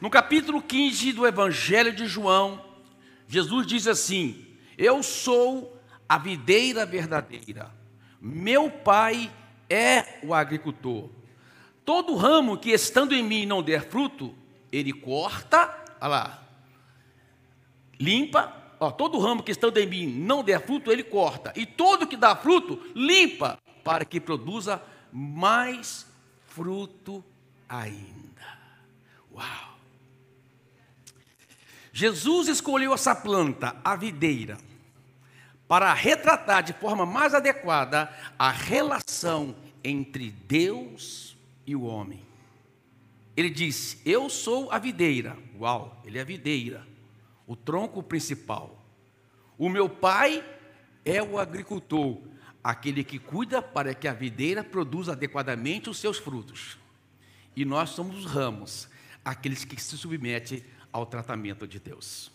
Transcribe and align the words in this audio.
No 0.00 0.08
capítulo 0.08 0.62
15 0.62 1.12
do 1.12 1.26
Evangelho 1.26 1.92
de 1.92 2.06
João, 2.06 2.64
Jesus 3.26 3.66
diz 3.66 3.86
assim: 3.88 4.46
Eu 4.76 5.02
sou 5.02 5.76
a 6.08 6.16
videira 6.16 6.86
verdadeira, 6.86 7.74
meu 8.20 8.70
pai 8.70 9.30
é 9.68 10.20
o 10.22 10.32
agricultor. 10.32 11.10
Todo 11.84 12.14
ramo 12.14 12.56
que 12.56 12.70
estando 12.70 13.14
em 13.14 13.22
mim 13.22 13.44
não 13.44 13.62
der 13.62 13.88
fruto, 13.88 14.34
ele 14.70 14.92
corta, 14.92 15.74
olha 16.00 16.08
lá, 16.08 16.42
limpa, 17.98 18.54
ó, 18.78 18.90
todo 18.90 19.18
ramo 19.18 19.42
que 19.42 19.50
estando 19.50 19.78
em 19.78 19.86
mim 19.86 20.06
não 20.06 20.44
der 20.44 20.64
fruto, 20.64 20.92
ele 20.92 21.02
corta, 21.02 21.52
e 21.56 21.66
todo 21.66 22.06
que 22.06 22.16
dá 22.16 22.36
fruto, 22.36 22.80
limpa, 22.94 23.58
para 23.82 24.04
que 24.04 24.20
produza 24.20 24.80
mais 25.12 26.06
fruto 26.46 27.24
ainda. 27.68 28.58
Uau! 29.32 29.67
Jesus 31.98 32.46
escolheu 32.46 32.94
essa 32.94 33.12
planta, 33.12 33.74
a 33.82 33.96
videira, 33.96 34.56
para 35.66 35.92
retratar 35.92 36.62
de 36.62 36.72
forma 36.72 37.04
mais 37.04 37.34
adequada 37.34 38.08
a 38.38 38.52
relação 38.52 39.56
entre 39.82 40.30
Deus 40.30 41.36
e 41.66 41.74
o 41.74 41.82
homem. 41.82 42.24
Ele 43.36 43.50
disse: 43.50 44.00
Eu 44.04 44.30
sou 44.30 44.70
a 44.70 44.78
videira. 44.78 45.36
Uau, 45.58 46.00
ele 46.04 46.18
é 46.18 46.20
a 46.20 46.24
videira, 46.24 46.86
o 47.48 47.56
tronco 47.56 48.00
principal. 48.00 48.80
O 49.58 49.68
meu 49.68 49.88
pai 49.88 50.44
é 51.04 51.20
o 51.20 51.36
agricultor, 51.36 52.20
aquele 52.62 53.02
que 53.02 53.18
cuida 53.18 53.60
para 53.60 53.92
que 53.92 54.06
a 54.06 54.12
videira 54.12 54.62
produza 54.62 55.14
adequadamente 55.14 55.90
os 55.90 55.98
seus 55.98 56.16
frutos. 56.16 56.78
E 57.56 57.64
nós 57.64 57.90
somos 57.90 58.24
os 58.24 58.24
ramos, 58.24 58.88
aqueles 59.24 59.64
que 59.64 59.82
se 59.82 59.98
submetem 59.98 60.62
ao 60.92 61.06
tratamento 61.06 61.66
de 61.66 61.78
Deus. 61.78 62.30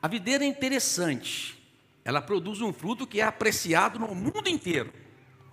A 0.00 0.08
videira 0.08 0.44
é 0.44 0.46
interessante, 0.46 1.56
ela 2.04 2.20
produz 2.20 2.60
um 2.60 2.72
fruto 2.72 3.06
que 3.06 3.20
é 3.20 3.24
apreciado 3.24 3.98
no 3.98 4.14
mundo 4.14 4.48
inteiro. 4.48 4.92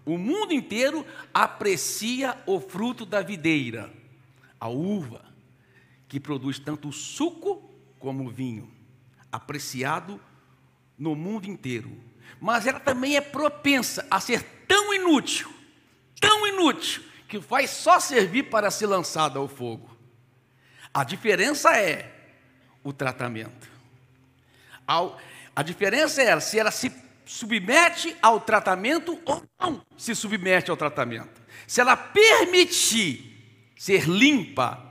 O 0.05 0.17
mundo 0.17 0.53
inteiro 0.53 1.05
aprecia 1.33 2.37
o 2.45 2.59
fruto 2.59 3.05
da 3.05 3.21
videira, 3.21 3.91
a 4.59 4.67
uva, 4.67 5.23
que 6.09 6.19
produz 6.19 6.59
tanto 6.59 6.91
suco 6.91 7.69
como 7.97 8.29
vinho, 8.29 8.69
apreciado 9.31 10.19
no 10.97 11.15
mundo 11.15 11.47
inteiro. 11.47 11.97
Mas 12.39 12.67
ela 12.67 12.79
também 12.79 13.15
é 13.15 13.21
propensa 13.21 14.05
a 14.11 14.19
ser 14.19 14.43
tão 14.67 14.93
inútil, 14.93 15.49
tão 16.19 16.45
inútil, 16.45 17.01
que 17.27 17.39
vai 17.39 17.65
só 17.65 17.99
servir 17.99 18.43
para 18.43 18.69
ser 18.69 18.87
lançada 18.87 19.39
ao 19.39 19.47
fogo. 19.47 19.92
A 20.93 21.03
diferença 21.03 21.75
é 21.77 22.11
o 22.83 22.93
tratamento. 22.93 23.67
A 25.55 25.63
diferença 25.63 26.21
é 26.21 26.39
se 26.39 26.59
ela 26.59 26.71
se 26.71 26.91
submete 27.25 28.15
ao 28.21 28.39
tratamento 28.39 29.19
ou 29.25 29.43
não 29.59 29.81
se 29.97 30.13
submete 30.13 30.69
ao 30.69 30.77
tratamento. 30.77 31.41
Se 31.65 31.79
ela 31.81 31.95
permitir 31.95 33.73
ser 33.77 34.07
limpa, 34.07 34.83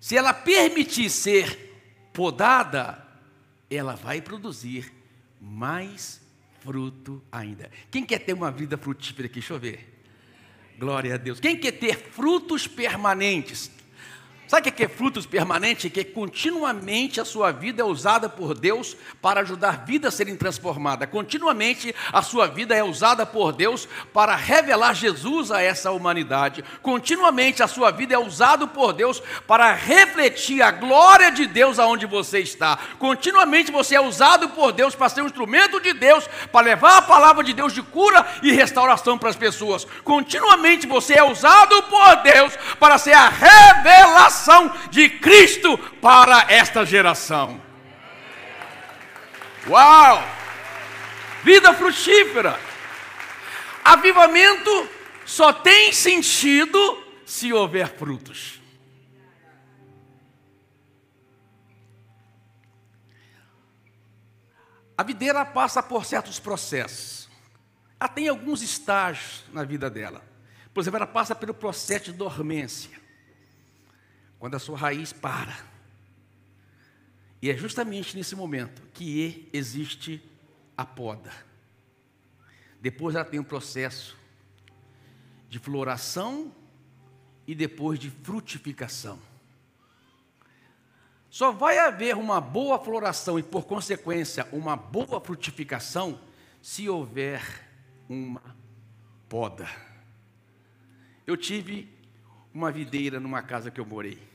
se 0.00 0.16
ela 0.16 0.32
permitir 0.32 1.10
ser 1.10 2.10
podada, 2.12 3.04
ela 3.68 3.96
vai 3.96 4.20
produzir 4.22 4.92
mais 5.40 6.20
fruto 6.60 7.22
ainda. 7.30 7.70
Quem 7.90 8.04
quer 8.04 8.20
ter 8.20 8.32
uma 8.32 8.50
vida 8.50 8.78
frutífera 8.78 9.26
aqui? 9.26 9.40
Deixa 9.40 9.54
eu 9.54 9.58
ver. 9.58 10.02
Glória 10.78 11.14
a 11.14 11.16
Deus. 11.16 11.40
Quem 11.40 11.58
quer 11.58 11.72
ter 11.72 11.96
frutos 11.96 12.66
permanentes? 12.66 13.70
Sabe 14.48 14.70
o 14.70 14.72
que 14.72 14.84
é 14.84 14.88
frutos 14.88 15.26
permanentes? 15.26 15.92
Que 15.92 16.02
continuamente 16.02 17.20
a 17.20 17.24
sua 17.24 17.52
vida 17.52 17.82
é 17.82 17.84
usada 17.84 18.30
por 18.30 18.54
Deus 18.54 18.96
para 19.20 19.40
ajudar 19.40 19.84
vidas 19.84 20.14
a 20.14 20.16
serem 20.16 20.36
transformadas. 20.36 21.10
Continuamente 21.10 21.94
a 22.10 22.22
sua 22.22 22.46
vida 22.46 22.74
é 22.74 22.82
usada 22.82 23.26
por 23.26 23.52
Deus 23.52 23.86
para 24.10 24.34
revelar 24.34 24.94
Jesus 24.94 25.52
a 25.52 25.60
essa 25.60 25.90
humanidade. 25.90 26.64
Continuamente 26.80 27.62
a 27.62 27.68
sua 27.68 27.90
vida 27.90 28.14
é 28.14 28.18
usada 28.18 28.66
por 28.66 28.94
Deus 28.94 29.22
para 29.46 29.74
refletir 29.74 30.62
a 30.62 30.70
glória 30.70 31.30
de 31.30 31.46
Deus 31.46 31.78
aonde 31.78 32.06
você 32.06 32.38
está. 32.38 32.78
Continuamente 32.98 33.70
você 33.70 33.96
é 33.96 34.00
usado 34.00 34.48
por 34.48 34.72
Deus 34.72 34.94
para 34.94 35.10
ser 35.10 35.20
um 35.20 35.26
instrumento 35.26 35.78
de 35.78 35.92
Deus 35.92 36.26
para 36.50 36.64
levar 36.64 36.96
a 36.96 37.02
palavra 37.02 37.44
de 37.44 37.52
Deus 37.52 37.74
de 37.74 37.82
cura 37.82 38.26
e 38.42 38.50
restauração 38.50 39.18
para 39.18 39.28
as 39.28 39.36
pessoas. 39.36 39.86
Continuamente 40.02 40.86
você 40.86 41.18
é 41.18 41.22
usado 41.22 41.82
por 41.82 42.16
Deus 42.22 42.56
para 42.80 42.96
ser 42.96 43.12
a 43.12 43.28
revelação 43.28 44.37
de 44.90 45.08
Cristo 45.08 45.76
para 46.00 46.46
esta 46.48 46.84
geração. 46.84 47.60
Uau! 49.66 50.22
Vida 51.44 51.74
frutífera. 51.74 52.58
Avivamento 53.84 54.88
só 55.24 55.52
tem 55.52 55.92
sentido 55.92 56.78
se 57.24 57.52
houver 57.52 57.88
frutos. 57.88 58.60
A 64.96 65.02
videira 65.02 65.44
passa 65.44 65.82
por 65.82 66.04
certos 66.04 66.40
processos. 66.40 67.28
Ela 68.00 68.08
tem 68.08 68.28
alguns 68.28 68.62
estágios 68.62 69.44
na 69.52 69.64
vida 69.64 69.88
dela. 69.88 70.22
Por 70.74 70.80
exemplo, 70.80 70.96
ela 70.96 71.06
passa 71.06 71.34
pelo 71.34 71.54
processo 71.54 72.06
de 72.06 72.12
dormência 72.12 73.07
quando 74.38 74.54
a 74.54 74.58
sua 74.58 74.78
raiz 74.78 75.12
para. 75.12 75.56
E 77.40 77.50
é 77.50 77.56
justamente 77.56 78.16
nesse 78.16 78.34
momento 78.34 78.82
que 78.92 79.48
existe 79.52 80.22
a 80.76 80.84
poda. 80.84 81.32
Depois 82.80 83.14
ela 83.14 83.24
tem 83.24 83.40
um 83.40 83.44
processo 83.44 84.16
de 85.48 85.58
floração 85.58 86.52
e 87.46 87.54
depois 87.54 87.98
de 87.98 88.10
frutificação. 88.10 89.18
Só 91.30 91.52
vai 91.52 91.78
haver 91.78 92.16
uma 92.16 92.40
boa 92.40 92.78
floração 92.78 93.38
e, 93.38 93.42
por 93.42 93.64
consequência, 93.66 94.46
uma 94.52 94.76
boa 94.76 95.20
frutificação 95.20 96.20
se 96.62 96.88
houver 96.88 97.42
uma 98.08 98.56
poda. 99.28 99.68
Eu 101.26 101.36
tive 101.36 101.88
uma 102.52 102.72
videira 102.72 103.20
numa 103.20 103.42
casa 103.42 103.70
que 103.70 103.80
eu 103.80 103.86
morei. 103.86 104.27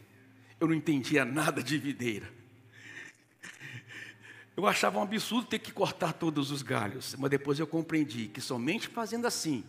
Eu 0.64 0.68
não 0.70 0.76
entendia 0.76 1.26
nada 1.26 1.62
de 1.62 1.78
videira. 1.78 2.32
Eu 4.56 4.66
achava 4.66 4.98
um 4.98 5.02
absurdo 5.02 5.46
ter 5.46 5.60
que 5.60 5.74
cortar 5.74 6.14
todos 6.14 6.52
os 6.52 6.62
galhos, 6.62 7.18
mas 7.20 7.30
depois 7.30 7.60
eu 7.60 7.68
compreendi 7.68 8.30
que 8.30 8.40
somente 8.40 8.88
fazendo 8.88 9.28
assim 9.28 9.62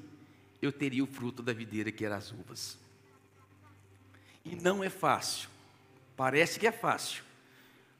eu 0.63 0.71
teria 0.71 1.03
o 1.03 1.07
fruto 1.09 1.43
da 1.43 1.53
videira 1.53 1.91
que 1.91 2.05
eram 2.05 2.15
as 2.15 2.31
uvas. 2.31 2.79
E 4.45 4.55
não 4.55 4.85
é 4.85 4.89
fácil. 4.89 5.49
Parece 6.17 6.61
que 6.61 6.67
é 6.69 6.71
fácil, 6.71 7.25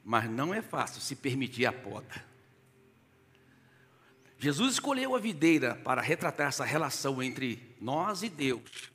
mas 0.01 0.29
não 0.29 0.53
é 0.53 0.61
fácil 0.61 1.01
se 1.01 1.17
permitir 1.17 1.65
a 1.65 1.73
poda. 1.73 2.23
Jesus 4.39 4.75
escolheu 4.75 5.13
a 5.13 5.19
videira 5.19 5.75
para 5.83 6.01
retratar 6.01 6.47
essa 6.47 6.63
relação 6.63 7.21
entre 7.21 7.75
nós 7.81 8.23
e 8.23 8.29
Deus. 8.29 8.89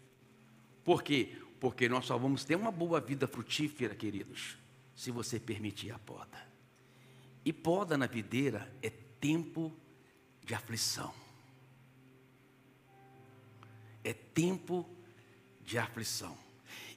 Por 0.87 1.03
quê? 1.03 1.37
Porque 1.61 1.89
nós 1.89 2.07
só 2.07 2.17
vamos 2.17 2.43
ter 2.43 2.57
uma 2.57 2.73
boa 2.73 3.01
vida 3.01 3.29
frutífera, 3.29 3.95
queridos, 3.95 4.57
se 4.97 5.11
você 5.11 5.39
permitir 5.39 5.93
a 5.93 5.99
poda. 5.99 6.49
E 7.45 7.53
poda 7.53 7.99
na 7.99 8.07
videira 8.07 8.73
é 8.83 8.89
tempo 8.89 9.71
de 10.43 10.55
aflição. 10.55 11.13
É 14.03 14.15
tempo 14.15 14.89
de 15.63 15.79
aflição. 15.79 16.37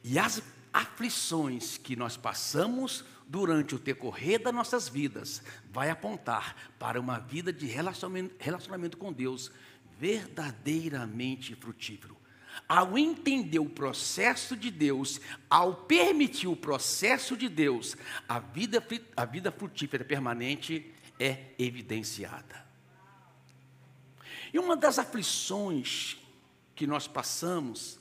E 0.01 0.17
as 0.17 0.41
aflições 0.71 1.77
que 1.77 1.97
nós 1.97 2.15
passamos 2.15 3.03
durante 3.27 3.75
o 3.75 3.79
decorrer 3.79 4.41
das 4.41 4.53
nossas 4.53 4.87
vidas 4.87 5.43
vai 5.69 5.89
apontar 5.89 6.73
para 6.79 6.99
uma 6.99 7.19
vida 7.19 7.51
de 7.51 7.65
relacionamento, 7.65 8.35
relacionamento 8.39 8.97
com 8.97 9.11
Deus 9.11 9.51
verdadeiramente 9.99 11.53
frutífero 11.55 12.22
ao 12.67 12.97
entender 12.97 13.59
o 13.59 13.69
processo 13.69 14.55
de 14.55 14.71
Deus, 14.71 15.19
ao 15.49 15.75
permitir 15.75 16.47
o 16.47 16.55
processo 16.55 17.35
de 17.35 17.49
Deus, 17.49 17.95
a 18.27 18.39
vida, 18.39 18.83
a 19.15 19.25
vida 19.25 19.51
frutífera 19.51 20.03
permanente 20.03 20.93
é 21.19 21.51
evidenciada. 21.57 22.63
E 24.53 24.59
uma 24.59 24.75
das 24.75 24.99
aflições 24.99 26.17
que 26.75 26.85
nós 26.85 27.07
passamos 27.07 27.99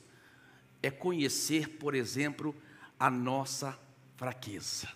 é 0.81 0.91
conhecer, 0.91 1.77
por 1.77 1.95
exemplo, 1.95 2.55
a 2.99 3.09
nossa 3.09 3.77
fraqueza. 4.15 4.87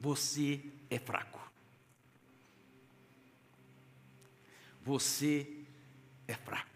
Você 0.00 0.62
é 0.90 0.98
fraco. 0.98 1.40
Você 4.82 5.64
é 6.28 6.34
fraco 6.34 6.75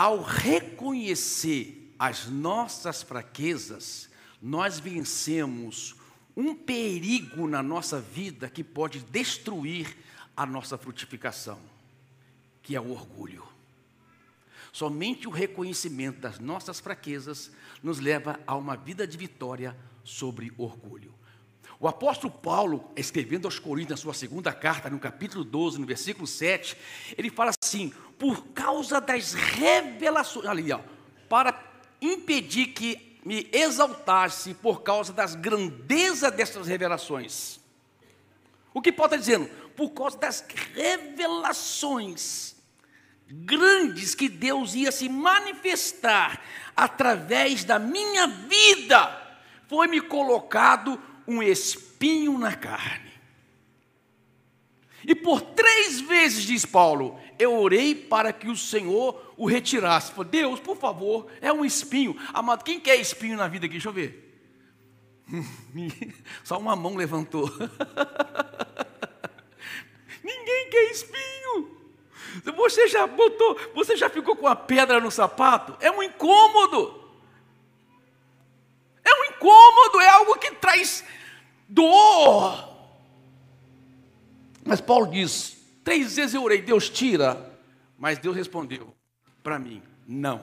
ao 0.00 0.22
reconhecer 0.22 1.92
as 1.98 2.26
nossas 2.26 3.02
fraquezas, 3.02 4.08
nós 4.40 4.80
vencemos 4.80 5.94
um 6.34 6.54
perigo 6.54 7.46
na 7.46 7.62
nossa 7.62 8.00
vida 8.00 8.48
que 8.48 8.64
pode 8.64 9.00
destruir 9.00 9.94
a 10.34 10.46
nossa 10.46 10.78
frutificação, 10.78 11.60
que 12.62 12.74
é 12.74 12.80
o 12.80 12.92
orgulho. 12.92 13.46
Somente 14.72 15.28
o 15.28 15.30
reconhecimento 15.30 16.18
das 16.18 16.38
nossas 16.38 16.80
fraquezas 16.80 17.50
nos 17.82 18.00
leva 18.00 18.40
a 18.46 18.56
uma 18.56 18.78
vida 18.78 19.06
de 19.06 19.18
vitória 19.18 19.76
sobre 20.02 20.50
orgulho. 20.56 21.12
O 21.78 21.86
apóstolo 21.86 22.32
Paulo, 22.32 22.90
escrevendo 22.96 23.46
aos 23.46 23.58
Coríntios, 23.58 24.00
na 24.00 24.02
sua 24.02 24.14
segunda 24.14 24.50
carta, 24.50 24.88
no 24.88 24.98
capítulo 24.98 25.44
12, 25.44 25.78
no 25.78 25.86
versículo 25.86 26.26
7, 26.26 26.74
ele 27.18 27.28
fala 27.28 27.52
assim: 27.62 27.92
por 28.20 28.48
causa 28.48 29.00
das 29.00 29.32
revelações, 29.32 30.44
ali, 30.44 30.70
ó, 30.70 30.78
para 31.26 31.58
impedir 32.02 32.66
que 32.66 33.18
me 33.24 33.48
exaltasse 33.50 34.52
por 34.52 34.82
causa 34.82 35.10
das 35.10 35.34
grandezas 35.34 36.30
dessas 36.30 36.66
revelações. 36.66 37.58
O 38.74 38.82
que 38.82 38.92
Paulo 38.92 39.14
está 39.14 39.16
dizendo? 39.16 39.48
Por 39.74 39.88
causa 39.92 40.18
das 40.18 40.44
revelações 40.74 42.56
grandes 43.26 44.14
que 44.14 44.28
Deus 44.28 44.74
ia 44.74 44.92
se 44.92 45.08
manifestar 45.08 46.42
através 46.76 47.64
da 47.64 47.78
minha 47.78 48.26
vida, 48.26 49.38
foi-me 49.66 49.98
colocado 50.02 51.00
um 51.26 51.42
espinho 51.42 52.36
na 52.38 52.54
carne. 52.54 53.10
E 55.06 55.14
por 55.14 55.40
três 55.40 56.00
vezes, 56.00 56.44
diz 56.44 56.66
Paulo, 56.66 57.18
eu 57.40 57.58
orei 57.58 57.94
para 57.94 58.34
que 58.34 58.48
o 58.48 58.56
Senhor 58.56 59.32
o 59.34 59.46
retirasse. 59.46 60.12
Falei, 60.12 60.30
Deus, 60.30 60.60
por 60.60 60.76
favor, 60.76 61.26
é 61.40 61.50
um 61.50 61.64
espinho. 61.64 62.14
Amado, 62.34 62.62
quem 62.62 62.78
quer 62.78 62.96
espinho 62.96 63.38
na 63.38 63.48
vida 63.48 63.64
aqui? 63.64 63.72
Deixa 63.72 63.88
eu 63.88 63.94
ver. 63.94 64.36
Só 66.44 66.58
uma 66.58 66.76
mão 66.76 66.96
levantou. 66.96 67.48
Ninguém 70.22 70.68
quer 70.70 70.90
espinho. 70.90 71.80
Você 72.56 72.88
já 72.88 73.06
botou, 73.06 73.58
você 73.74 73.96
já 73.96 74.10
ficou 74.10 74.36
com 74.36 74.46
a 74.46 74.54
pedra 74.54 75.00
no 75.00 75.10
sapato? 75.10 75.74
É 75.80 75.90
um 75.90 76.02
incômodo. 76.02 77.00
É 79.02 79.14
um 79.14 79.24
incômodo, 79.32 80.00
é 80.00 80.08
algo 80.10 80.38
que 80.38 80.50
traz 80.56 81.02
dor. 81.66 82.68
Mas 84.62 84.78
Paulo 84.80 85.06
diz: 85.06 85.59
três 85.90 86.14
vezes 86.14 86.34
eu 86.34 86.44
orei, 86.44 86.62
Deus 86.62 86.88
tira. 86.88 87.58
Mas 87.98 88.16
Deus 88.16 88.36
respondeu 88.36 88.94
para 89.42 89.58
mim: 89.58 89.82
não. 90.06 90.40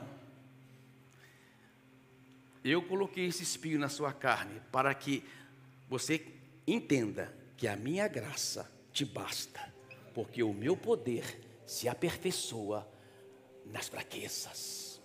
Eu 2.65 2.81
coloquei 2.81 3.27
esse 3.27 3.44
espinho 3.44 3.79
na 3.79 3.88
sua 3.88 4.11
carne 4.11 4.61
para 4.73 4.94
que 4.94 5.23
você 5.88 6.21
entenda 6.67 7.33
que 7.55 7.65
a 7.65 7.77
minha 7.77 8.09
graça 8.09 8.69
te 8.91 9.05
basta, 9.05 9.73
porque 10.13 10.44
o 10.44 10.53
meu 10.53 10.75
poder 10.75 11.23
se 11.65 11.88
aperfeiçoa 11.88 12.85
nas 13.65 13.88
fraquezas. 13.88 14.99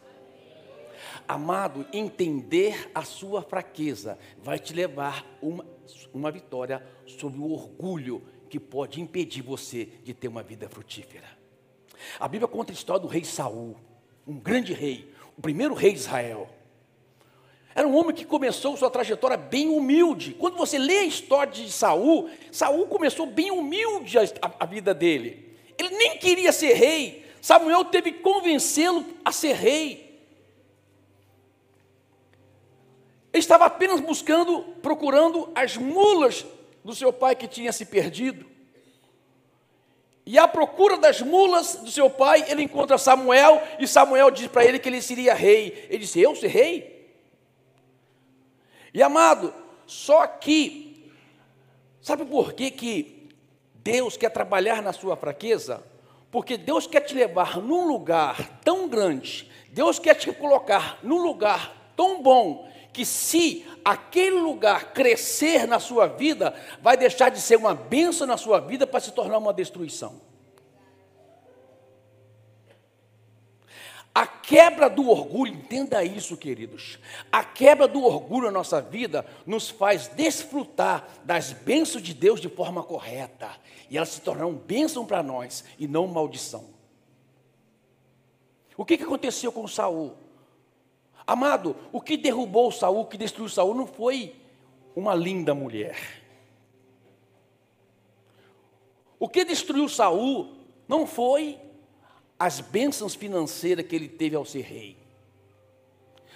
Amado, 1.28 1.86
entender 1.92 2.90
a 2.92 3.04
sua 3.04 3.42
fraqueza 3.42 4.18
vai 4.42 4.58
te 4.58 4.72
levar 4.72 5.24
uma, 5.40 5.64
uma 6.12 6.32
vitória 6.32 6.84
sobre 7.06 7.38
o 7.38 7.52
orgulho 7.52 8.26
que 8.52 8.60
pode 8.60 9.00
impedir 9.00 9.40
você 9.40 9.88
de 10.04 10.12
ter 10.12 10.28
uma 10.28 10.42
vida 10.42 10.68
frutífera. 10.68 11.24
A 12.20 12.28
Bíblia 12.28 12.46
conta 12.46 12.70
a 12.70 12.74
história 12.74 13.00
do 13.00 13.08
rei 13.08 13.24
Saul, 13.24 13.78
um 14.26 14.38
grande 14.38 14.74
rei, 14.74 15.10
o 15.38 15.40
primeiro 15.40 15.72
rei 15.72 15.92
de 15.92 16.00
Israel. 16.00 16.50
Era 17.74 17.88
um 17.88 17.96
homem 17.96 18.14
que 18.14 18.26
começou 18.26 18.76
sua 18.76 18.90
trajetória 18.90 19.38
bem 19.38 19.70
humilde. 19.70 20.36
Quando 20.38 20.58
você 20.58 20.76
lê 20.76 20.98
a 20.98 21.04
história 21.06 21.50
de 21.50 21.72
Saul, 21.72 22.28
Saul 22.50 22.86
começou 22.88 23.24
bem 23.24 23.50
humilde 23.50 24.18
a, 24.18 24.22
a 24.60 24.66
vida 24.66 24.92
dele. 24.92 25.56
Ele 25.78 25.96
nem 25.96 26.18
queria 26.18 26.52
ser 26.52 26.74
rei. 26.74 27.24
Samuel 27.40 27.86
teve 27.86 28.12
que 28.12 28.18
convencê-lo 28.18 29.02
a 29.24 29.32
ser 29.32 29.54
rei. 29.54 30.20
Ele 33.32 33.40
estava 33.40 33.64
apenas 33.64 33.98
buscando, 33.98 34.60
procurando 34.82 35.50
as 35.54 35.78
mulas 35.78 36.44
do 36.84 36.94
seu 36.94 37.12
pai 37.12 37.34
que 37.34 37.46
tinha 37.46 37.72
se 37.72 37.86
perdido. 37.86 38.46
E 40.24 40.38
à 40.38 40.46
procura 40.46 40.96
das 40.96 41.20
mulas 41.20 41.76
do 41.76 41.90
seu 41.90 42.08
pai, 42.08 42.44
ele 42.48 42.62
encontra 42.62 42.96
Samuel, 42.96 43.60
e 43.78 43.86
Samuel 43.86 44.30
diz 44.30 44.46
para 44.46 44.64
ele 44.64 44.78
que 44.78 44.88
ele 44.88 45.02
seria 45.02 45.34
rei. 45.34 45.86
Ele 45.88 45.98
disse: 45.98 46.20
Eu 46.20 46.36
ser 46.36 46.48
rei? 46.48 46.92
E 48.94 49.02
amado, 49.02 49.52
só 49.86 50.26
que, 50.26 51.10
sabe 52.00 52.24
por 52.24 52.52
que, 52.52 52.70
que 52.70 53.28
Deus 53.76 54.16
quer 54.16 54.30
trabalhar 54.30 54.82
na 54.82 54.92
sua 54.92 55.16
fraqueza? 55.16 55.82
Porque 56.30 56.56
Deus 56.56 56.86
quer 56.86 57.00
te 57.00 57.14
levar 57.14 57.58
num 57.58 57.86
lugar 57.86 58.60
tão 58.64 58.88
grande, 58.88 59.50
Deus 59.70 59.98
quer 59.98 60.14
te 60.14 60.30
colocar 60.32 60.98
num 61.02 61.22
lugar 61.22 61.92
tão 61.96 62.22
bom, 62.22 62.70
que 62.92 63.04
se 63.04 63.66
aquele 63.84 64.38
lugar 64.38 64.92
crescer 64.92 65.66
na 65.66 65.80
sua 65.80 66.06
vida, 66.06 66.54
vai 66.80 66.96
deixar 66.96 67.30
de 67.30 67.40
ser 67.40 67.56
uma 67.56 67.74
benção 67.74 68.26
na 68.26 68.36
sua 68.36 68.60
vida 68.60 68.86
para 68.86 69.00
se 69.00 69.12
tornar 69.12 69.38
uma 69.38 69.52
destruição. 69.52 70.20
A 74.14 74.26
quebra 74.26 74.90
do 74.90 75.08
orgulho, 75.08 75.54
entenda 75.54 76.04
isso, 76.04 76.36
queridos. 76.36 76.98
A 77.30 77.42
quebra 77.42 77.88
do 77.88 78.04
orgulho 78.04 78.46
na 78.46 78.52
nossa 78.52 78.78
vida 78.78 79.24
nos 79.46 79.70
faz 79.70 80.08
desfrutar 80.08 81.08
das 81.24 81.52
bênçãos 81.52 82.02
de 82.02 82.12
Deus 82.12 82.38
de 82.38 82.50
forma 82.50 82.82
correta. 82.82 83.50
E 83.88 83.96
elas 83.96 84.10
se 84.10 84.20
tornarão 84.20 84.52
bênção 84.52 85.06
para 85.06 85.22
nós 85.22 85.64
e 85.78 85.88
não 85.88 86.06
maldição. 86.06 86.66
O 88.76 88.84
que, 88.84 88.98
que 88.98 89.04
aconteceu 89.04 89.50
com 89.50 89.66
Saul? 89.66 90.14
Amado, 91.26 91.76
o 91.92 92.00
que 92.00 92.16
derrubou 92.16 92.70
Saul, 92.72 93.00
o 93.00 93.06
que 93.06 93.16
destruiu 93.16 93.48
Saul 93.48 93.74
não 93.74 93.86
foi 93.86 94.34
uma 94.94 95.14
linda 95.14 95.54
mulher. 95.54 95.96
O 99.18 99.28
que 99.28 99.44
destruiu 99.44 99.88
Saul 99.88 100.56
não 100.88 101.06
foi 101.06 101.58
as 102.38 102.60
bênçãos 102.60 103.14
financeiras 103.14 103.86
que 103.86 103.94
ele 103.94 104.08
teve 104.08 104.34
ao 104.34 104.44
ser 104.44 104.62
rei. 104.62 104.96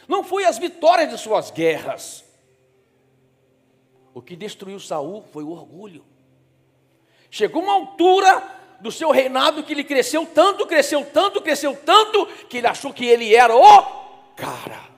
Não 0.07 0.23
foi 0.23 0.45
as 0.45 0.57
vitórias 0.57 1.11
de 1.11 1.19
suas 1.19 1.51
guerras. 1.51 2.25
O 4.15 4.23
que 4.23 4.37
destruiu 4.37 4.79
Saul 4.79 5.25
foi 5.33 5.43
o 5.43 5.51
orgulho. 5.51 6.05
Chegou 7.29 7.61
uma 7.61 7.75
altura 7.75 8.41
do 8.81 8.93
seu 8.93 9.11
reinado 9.11 9.65
que 9.65 9.73
ele 9.73 9.83
cresceu 9.83 10.25
tanto, 10.25 10.65
cresceu 10.65 11.05
tanto, 11.05 11.43
cresceu 11.43 11.75
tanto, 11.75 12.27
que 12.49 12.59
ele 12.59 12.69
achou 12.69 12.93
que 12.93 13.05
ele 13.05 13.35
era 13.35 13.55
o 13.55 14.06
cara. 14.37 14.95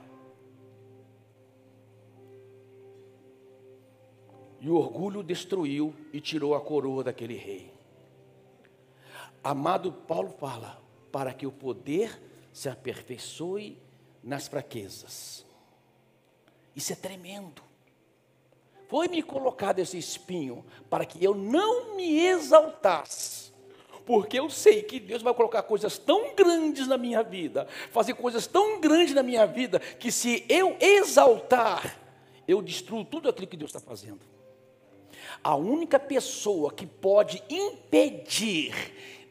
E 4.59 4.69
o 4.69 4.75
orgulho 4.75 5.23
destruiu 5.23 5.95
e 6.11 6.19
tirou 6.19 6.53
a 6.53 6.61
coroa 6.61 7.03
daquele 7.03 7.37
rei. 7.37 7.73
Amado 9.41 9.91
Paulo 9.91 10.29
fala: 10.37 10.81
para 11.11 11.33
que 11.33 11.47
o 11.47 11.51
poder 11.51 12.21
se 12.51 12.67
aperfeiçoe 12.67 13.81
nas 14.21 14.47
fraquezas. 14.47 15.45
Isso 16.75 16.91
é 16.91 16.95
tremendo. 16.95 17.61
Foi-me 18.89 19.21
colocado 19.21 19.79
esse 19.79 19.97
espinho 19.97 20.65
para 20.89 21.05
que 21.05 21.23
eu 21.23 21.33
não 21.35 21.95
me 21.95 22.19
exaltasse 22.19 23.53
porque 24.09 24.39
eu 24.39 24.49
sei 24.49 24.81
que 24.81 24.99
Deus 24.99 25.21
vai 25.21 25.35
colocar 25.35 25.61
coisas 25.61 25.99
tão 25.99 26.33
grandes 26.33 26.87
na 26.87 26.97
minha 26.97 27.21
vida, 27.21 27.67
fazer 27.91 28.15
coisas 28.15 28.47
tão 28.47 28.81
grandes 28.81 29.13
na 29.13 29.21
minha 29.21 29.45
vida, 29.45 29.77
que 29.77 30.11
se 30.11 30.43
eu 30.49 30.75
exaltar, 30.79 31.95
eu 32.47 32.59
destruo 32.59 33.05
tudo 33.05 33.29
aquilo 33.29 33.45
que 33.45 33.55
Deus 33.55 33.69
está 33.69 33.79
fazendo. 33.79 34.21
A 35.43 35.55
única 35.55 35.99
pessoa 35.99 36.73
que 36.73 36.87
pode 36.87 37.43
impedir 37.47 38.73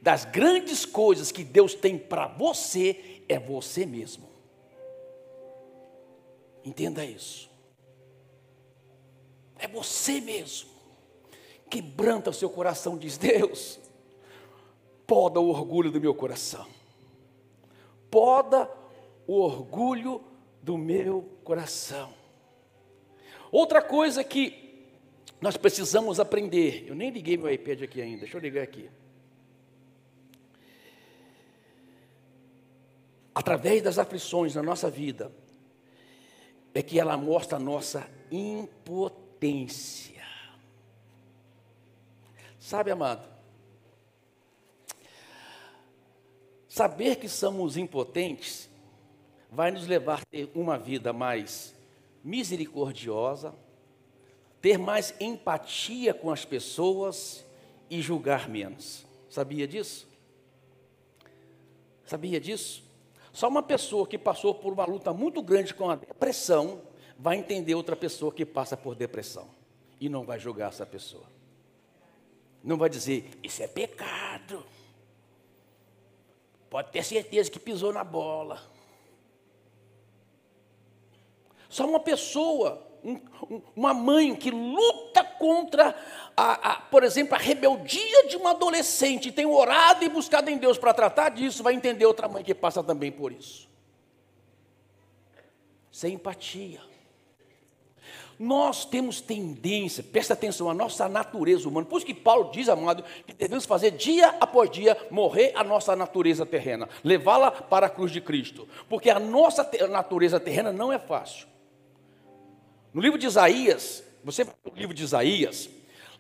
das 0.01 0.25
grandes 0.25 0.87
coisas 0.87 1.33
que 1.33 1.43
Deus 1.43 1.75
tem 1.75 1.99
para 1.99 2.29
você 2.29 3.25
é 3.29 3.37
você 3.37 3.85
mesmo. 3.85 4.29
Entenda 6.65 7.05
isso. 7.05 7.51
É 9.59 9.67
você 9.67 10.21
mesmo. 10.21 10.71
Quebranta 11.69 12.31
o 12.31 12.33
seu 12.33 12.49
coração, 12.49 12.97
diz 12.97 13.19
Deus 13.19 13.88
poda 15.09 15.41
o 15.41 15.49
orgulho 15.49 15.91
do 15.91 15.99
meu 15.99 16.15
coração. 16.15 16.67
Poda 18.11 18.71
o 19.27 19.41
orgulho 19.41 20.23
do 20.63 20.77
meu 20.77 21.23
coração. 21.43 22.13
Outra 23.51 23.81
coisa 23.81 24.23
que 24.23 24.87
nós 25.41 25.57
precisamos 25.57 26.21
aprender, 26.21 26.85
eu 26.87 26.95
nem 26.95 27.09
liguei 27.11 27.39
meu 27.39 27.51
iPad 27.51 27.85
aqui 27.85 28.03
ainda, 28.03 28.21
deixa 28.21 28.37
eu 28.37 28.41
ligar 28.43 28.63
aqui. 28.63 28.91
Através 33.35 33.83
das 33.83 33.99
aflições 33.99 34.55
na 34.57 34.63
nossa 34.63 34.91
vida, 34.91 35.33
é 36.75 36.83
que 36.83 37.01
ela 37.01 37.17
mostra 37.17 37.57
a 37.57 37.61
nossa 37.61 38.07
impotência. 38.31 40.23
Sabe, 42.59 42.91
amado? 42.91 43.38
Saber 46.79 47.17
que 47.17 47.29
somos 47.29 47.77
impotentes 47.77 48.71
vai 49.51 49.73
nos 49.73 49.89
levar 49.89 50.21
a 50.21 50.25
ter 50.25 50.49
uma 50.55 50.79
vida 50.79 51.13
mais 51.13 51.75
misericordiosa, 52.23 53.53
ter 54.63 54.79
mais 54.79 55.13
empatia 55.19 56.15
com 56.15 56.31
as 56.31 56.45
pessoas 56.45 57.45
e 57.91 58.01
julgar 58.01 58.49
menos. 58.49 59.05
Sabia 59.29 59.67
disso? 59.67 60.07
Sabia 62.05 62.41
disso? 62.41 62.85
Só 63.33 63.49
uma 63.49 63.65
pessoa 63.65 64.07
que 64.07 64.17
passou 64.17 64.55
por 64.55 64.73
uma 64.73 64.85
luta 64.85 65.13
muito 65.13 65.43
grande 65.43 65.75
com 65.75 65.91
a 65.91 65.97
depressão 65.97 66.81
vai 67.19 67.39
entender 67.39 67.75
outra 67.75 67.97
pessoa 67.97 68.31
que 68.31 68.47
passa 68.47 68.77
por 68.77 68.95
depressão 68.95 69.49
e 70.01 70.09
não 70.09 70.23
vai 70.23 70.39
julgar 70.39 70.69
essa 70.69 70.87
pessoa. 70.87 71.27
Não 72.63 72.77
vai 72.77 72.89
dizer, 72.89 73.31
isso 73.43 73.65
é 73.65 73.67
pecado. 73.67 74.65
Pode 76.71 76.91
ter 76.91 77.03
certeza 77.05 77.51
que 77.51 77.59
pisou 77.59 77.93
na 77.93 78.05
bola. 78.05 78.61
Só 81.69 81.87
uma 81.87 82.01
pessoa, 82.01 82.83
um, 83.05 83.21
uma 83.77 83.93
mãe 83.93 84.35
que 84.35 84.51
luta 84.51 85.23
contra, 85.23 85.95
a, 86.37 86.71
a, 86.71 86.81
por 86.81 87.05
exemplo, 87.05 87.35
a 87.35 87.39
rebeldia 87.39 88.27
de 88.29 88.37
uma 88.37 88.51
adolescente, 88.51 89.33
tem 89.33 89.47
orado 89.47 90.05
e 90.05 90.09
buscado 90.09 90.51
em 90.51 90.57
Deus 90.57 90.79
para 90.79 90.95
tratar 90.95 91.31
disso, 91.31 91.63
vai 91.63 91.75
entender 91.75 92.07
outra 92.07 92.29
mãe 92.29 92.43
que 92.43 92.55
passa 92.55 92.83
também 92.83 93.13
por 93.13 93.33
isso. 93.33 93.69
Sem 95.91 96.15
empatia. 96.15 96.81
Nós 98.39 98.85
temos 98.85 99.21
tendência, 99.21 100.01
presta 100.03 100.33
atenção, 100.33 100.71
a 100.71 100.75
nossa 100.75 101.09
natureza 101.09 101.69
humana. 101.69 101.87
Por 101.87 101.97
isso 101.97 102.07
que 102.07 102.15
Paulo 102.15 102.51
diz, 102.53 102.69
amado, 102.69 103.03
que 103.27 103.33
devemos 103.33 103.67
fazer 103.67 103.91
dia 103.91 104.29
após 104.41 104.71
dia 104.71 104.97
morrer 105.11 105.53
a 105.57 105.65
nossa 105.65 105.97
natureza 105.97 106.47
terrena, 106.47 106.89
levá-la 107.03 107.51
para 107.51 107.87
a 107.87 107.91
cruz 107.91 108.13
de 108.13 108.21
Cristo. 108.21 108.69
Porque 108.89 109.11
a 109.11 109.19
nossa 109.19 109.69
natureza 109.91 110.39
terrena 110.39 110.73
não 110.73 110.93
é 110.93 111.01
fácil. 111.01 111.49
No 112.95 113.01
livro 113.01 113.19
de 113.19 113.27
Isaías, 113.27 114.05
você 114.23 114.45
vai 114.45 114.55
no 114.65 114.79
livro 114.79 114.95
de 114.95 115.03
Isaías, 115.03 115.69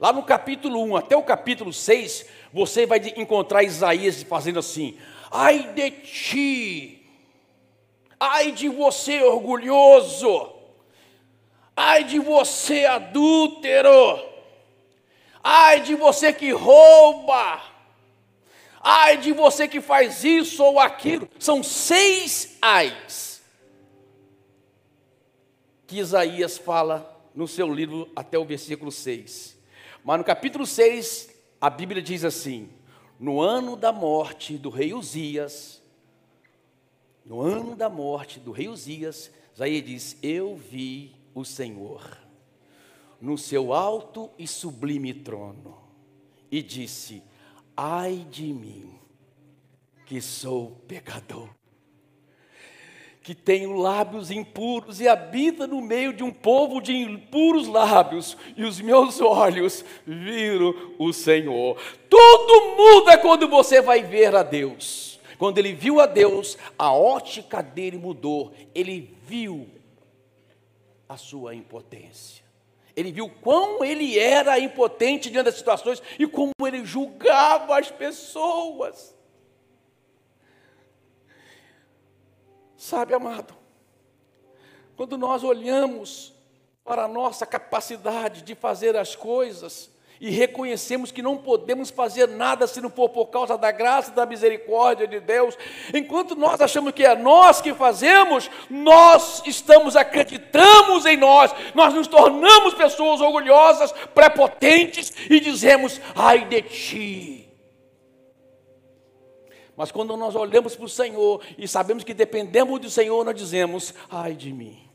lá 0.00 0.12
no 0.12 0.24
capítulo 0.24 0.82
1 0.82 0.96
até 0.96 1.16
o 1.16 1.22
capítulo 1.22 1.72
6, 1.72 2.26
você 2.52 2.84
vai 2.84 2.98
encontrar 3.16 3.62
Isaías 3.62 4.24
fazendo 4.24 4.58
assim: 4.58 4.98
Ai 5.30 5.72
de 5.72 5.90
ti, 5.90 7.06
ai 8.18 8.50
de 8.50 8.68
você 8.68 9.22
orgulhoso 9.22 10.57
Ai 11.80 12.02
de 12.02 12.18
você, 12.18 12.86
adúltero! 12.86 14.18
Ai 15.44 15.80
de 15.80 15.94
você 15.94 16.32
que 16.32 16.50
rouba! 16.50 17.62
Ai 18.80 19.16
de 19.16 19.32
você 19.32 19.68
que 19.68 19.80
faz 19.80 20.24
isso 20.24 20.64
ou 20.64 20.80
aquilo. 20.80 21.28
São 21.38 21.62
seis 21.62 22.58
ais 22.60 23.40
que 25.86 25.98
Isaías 25.98 26.58
fala 26.58 27.16
no 27.32 27.46
seu 27.46 27.72
livro 27.72 28.10
até 28.16 28.36
o 28.36 28.44
versículo 28.44 28.90
6. 28.90 29.56
Mas 30.02 30.18
no 30.18 30.24
capítulo 30.24 30.66
6, 30.66 31.30
a 31.60 31.70
Bíblia 31.70 32.02
diz 32.02 32.24
assim: 32.24 32.70
No 33.20 33.40
ano 33.40 33.76
da 33.76 33.92
morte 33.92 34.58
do 34.58 34.68
rei 34.68 34.92
Uzias, 34.92 35.80
no 37.24 37.40
ano 37.40 37.76
da 37.76 37.88
morte 37.88 38.40
do 38.40 38.50
rei 38.50 38.66
Uzias, 38.66 39.30
Isaías 39.54 39.84
diz: 39.84 40.16
Eu 40.20 40.56
vi 40.56 41.17
o 41.34 41.44
Senhor 41.44 42.28
no 43.20 43.36
seu 43.36 43.72
alto 43.72 44.30
e 44.38 44.46
sublime 44.46 45.12
trono 45.12 45.76
e 46.50 46.62
disse: 46.62 47.22
Ai 47.76 48.26
de 48.30 48.52
mim, 48.52 48.98
que 50.06 50.20
sou 50.20 50.82
pecador, 50.86 51.48
que 53.22 53.34
tenho 53.34 53.74
lábios 53.74 54.30
impuros 54.30 55.00
e 55.00 55.08
habita 55.08 55.66
no 55.66 55.80
meio 55.80 56.12
de 56.12 56.22
um 56.22 56.30
povo 56.30 56.80
de 56.80 56.92
impuros 56.92 57.66
lábios, 57.66 58.36
e 58.56 58.64
os 58.64 58.80
meus 58.80 59.20
olhos 59.20 59.84
viram 60.06 60.74
o 60.98 61.12
Senhor. 61.12 61.76
Tudo 62.08 62.76
muda 62.76 63.18
quando 63.18 63.48
você 63.48 63.82
vai 63.82 64.02
ver 64.02 64.34
a 64.34 64.42
Deus. 64.42 65.18
Quando 65.36 65.58
ele 65.58 65.72
viu 65.72 66.00
a 66.00 66.06
Deus, 66.06 66.58
a 66.76 66.92
ótica 66.92 67.62
dele 67.62 67.96
mudou. 67.96 68.52
Ele 68.74 69.16
viu 69.24 69.68
a 71.08 71.16
sua 71.16 71.54
impotência. 71.54 72.44
Ele 72.94 73.12
viu 73.12 73.30
quão 73.30 73.84
ele 73.84 74.18
era 74.18 74.58
impotente 74.58 75.30
diante 75.30 75.46
das 75.46 75.54
situações 75.54 76.02
e 76.18 76.26
como 76.26 76.52
ele 76.66 76.84
julgava 76.84 77.78
as 77.78 77.90
pessoas. 77.90 79.16
Sabe, 82.76 83.14
amado, 83.14 83.54
quando 84.96 85.16
nós 85.16 85.44
olhamos 85.44 86.34
para 86.84 87.04
a 87.04 87.08
nossa 87.08 87.46
capacidade 87.46 88.42
de 88.42 88.54
fazer 88.54 88.96
as 88.96 89.14
coisas, 89.14 89.90
e 90.20 90.30
reconhecemos 90.30 91.12
que 91.12 91.22
não 91.22 91.36
podemos 91.36 91.90
fazer 91.90 92.26
nada 92.26 92.66
se 92.66 92.80
não 92.80 92.90
for 92.90 93.08
por 93.08 93.26
causa 93.26 93.56
da 93.56 93.70
graça 93.70 94.10
e 94.10 94.14
da 94.14 94.26
misericórdia 94.26 95.06
de 95.06 95.20
Deus. 95.20 95.56
Enquanto 95.94 96.34
nós 96.34 96.60
achamos 96.60 96.92
que 96.92 97.04
é 97.04 97.14
nós 97.14 97.60
que 97.60 97.72
fazemos, 97.72 98.50
nós 98.68 99.42
estamos 99.46 99.96
acreditamos 99.96 101.06
em 101.06 101.16
nós, 101.16 101.54
nós 101.74 101.94
nos 101.94 102.06
tornamos 102.06 102.74
pessoas 102.74 103.20
orgulhosas, 103.20 103.92
prepotentes 104.14 105.12
e 105.30 105.38
dizemos: 105.40 106.00
"Ai 106.14 106.44
de 106.46 106.62
ti". 106.62 107.48
Mas 109.76 109.92
quando 109.92 110.16
nós 110.16 110.34
olhamos 110.34 110.74
para 110.74 110.86
o 110.86 110.88
Senhor 110.88 111.40
e 111.56 111.68
sabemos 111.68 112.02
que 112.02 112.12
dependemos 112.12 112.80
do 112.80 112.90
Senhor, 112.90 113.24
nós 113.24 113.36
dizemos: 113.36 113.94
"Ai 114.10 114.34
de 114.34 114.52
mim". 114.52 114.88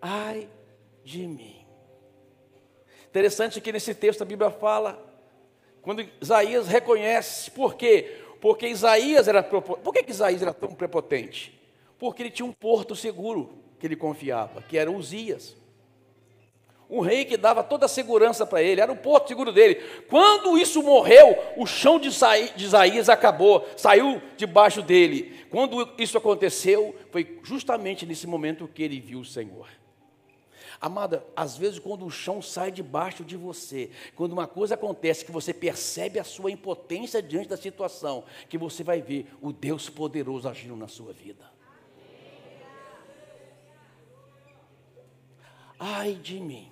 Ai 0.00 0.48
de 1.04 1.26
mim. 1.26 1.64
Interessante 3.08 3.60
que 3.60 3.72
nesse 3.72 3.94
texto 3.94 4.22
a 4.22 4.24
Bíblia 4.26 4.50
fala, 4.50 5.02
quando 5.82 6.06
Isaías 6.20 6.68
reconhece, 6.68 7.50
por 7.50 7.74
quê? 7.74 8.20
Porque 8.40 8.68
Isaías 8.68 9.26
era. 9.26 9.42
Por 9.42 9.92
que, 9.92 10.02
que 10.02 10.10
Isaías 10.10 10.42
era 10.42 10.52
tão 10.52 10.74
prepotente? 10.74 11.58
Porque 11.98 12.22
ele 12.22 12.30
tinha 12.30 12.46
um 12.46 12.52
porto 12.52 12.94
seguro 12.94 13.50
que 13.78 13.86
ele 13.86 13.96
confiava, 13.96 14.62
que 14.62 14.76
era 14.76 14.90
Uzias. 14.90 15.56
Um 16.90 17.00
rei 17.00 17.24
que 17.24 17.36
dava 17.36 17.62
toda 17.62 17.84
a 17.84 17.88
segurança 17.88 18.46
para 18.46 18.62
ele, 18.62 18.80
era 18.80 18.90
o 18.90 18.96
porto 18.96 19.28
seguro 19.28 19.52
dele. 19.52 19.74
Quando 20.08 20.56
isso 20.56 20.82
morreu, 20.82 21.36
o 21.56 21.66
chão 21.66 21.98
de 21.98 22.08
Isaías 22.08 23.08
acabou, 23.10 23.66
saiu 23.76 24.22
debaixo 24.38 24.80
dele. 24.80 25.44
Quando 25.50 25.86
isso 25.98 26.16
aconteceu, 26.16 26.94
foi 27.10 27.38
justamente 27.42 28.06
nesse 28.06 28.26
momento 28.26 28.68
que 28.68 28.82
ele 28.82 29.00
viu 29.00 29.20
o 29.20 29.24
Senhor. 29.24 29.68
Amada, 30.80 31.26
às 31.34 31.56
vezes 31.56 31.80
quando 31.80 32.06
o 32.06 32.10
chão 32.10 32.40
sai 32.40 32.70
debaixo 32.70 33.24
de 33.24 33.36
você, 33.36 33.90
quando 34.14 34.32
uma 34.32 34.46
coisa 34.46 34.74
acontece 34.74 35.24
que 35.24 35.32
você 35.32 35.52
percebe 35.52 36.20
a 36.20 36.24
sua 36.24 36.52
impotência 36.52 37.20
diante 37.20 37.48
da 37.48 37.56
situação, 37.56 38.24
que 38.48 38.56
você 38.56 38.84
vai 38.84 39.02
ver 39.02 39.26
o 39.42 39.52
Deus 39.52 39.90
poderoso 39.90 40.48
agindo 40.48 40.76
na 40.76 40.86
sua 40.86 41.12
vida. 41.12 41.50
Ai 45.78 46.14
de 46.14 46.38
mim. 46.38 46.70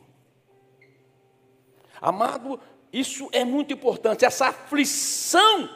Amado, 2.00 2.60
isso 2.92 3.28
é 3.32 3.44
muito 3.44 3.72
importante. 3.72 4.24
Essa 4.24 4.48
aflição 4.48 5.68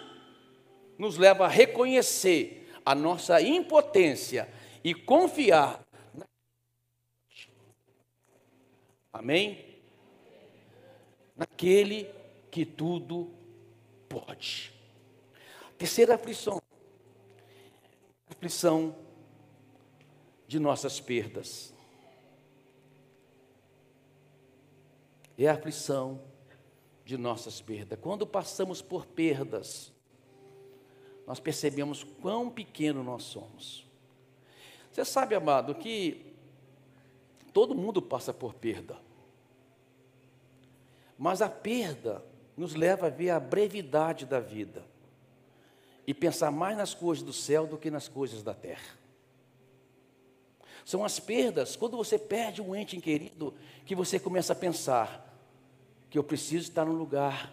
nos 0.97 1.17
leva 1.17 1.47
a 1.47 1.49
reconhecer 1.49 2.71
a 2.85 2.95
nossa 2.95 3.41
impotência 3.43 4.49
e 4.85 4.95
confiar 4.95 5.81
Amém? 9.13 9.81
Naquele 11.37 12.13
que 12.51 12.65
tudo 12.65 13.31
pode. 14.09 14.73
Terceira 15.79 16.15
aflição. 16.15 16.61
Aflição 18.29 18.97
de 20.47 20.59
nossas 20.59 21.01
perdas. 21.01 21.73
É 25.39 25.49
a 25.49 25.55
aflição 25.55 26.21
de 27.05 27.17
nossas 27.17 27.61
perdas. 27.61 27.99
Quando 28.01 28.27
passamos 28.27 28.83
por 28.83 29.07
perdas, 29.07 29.93
nós 31.27 31.41
percebemos 31.41 32.05
quão 32.05 32.51
pequeno 32.51 33.03
nós 33.03 33.23
somos. 33.23 33.89
Você 34.93 35.05
sabe, 35.05 35.35
amado, 35.35 35.75
que 35.75 36.30
Todo 37.53 37.75
mundo 37.75 38.01
passa 38.01 38.33
por 38.33 38.55
perda. 38.55 38.97
Mas 41.19 41.43
a 41.43 41.49
perda 41.49 42.25
nos 42.57 42.75
leva 42.75 43.07
a 43.07 43.11
ver 43.11 43.31
a 43.31 43.41
brevidade 43.41 44.25
da 44.25 44.41
vida 44.41 44.85
e 46.07 46.15
pensar 46.15 46.51
mais 46.51 46.77
nas 46.77 46.95
coisas 46.95 47.25
do 47.25 47.33
céu 47.33 47.67
do 47.67 47.79
que 47.79 47.91
nas 47.91 48.09
coisas 48.09 48.43
da 48.43 48.55
terra. 48.55 48.99
São 50.85 51.05
as 51.05 51.21
perdas, 51.21 51.77
quando 51.77 51.97
você 51.97 52.19
perde 52.19 52.61
um 52.61 52.75
ente 52.75 53.01
querido, 53.01 53.55
que 53.85 53.95
você 53.95 54.19
começa 54.19 54.53
a 54.53 54.57
pensar 54.57 55.27
que 56.09 56.19
eu 56.19 56.25
preciso 56.25 56.69
estar 56.69 56.85
num 56.85 56.97
lugar 56.97 57.53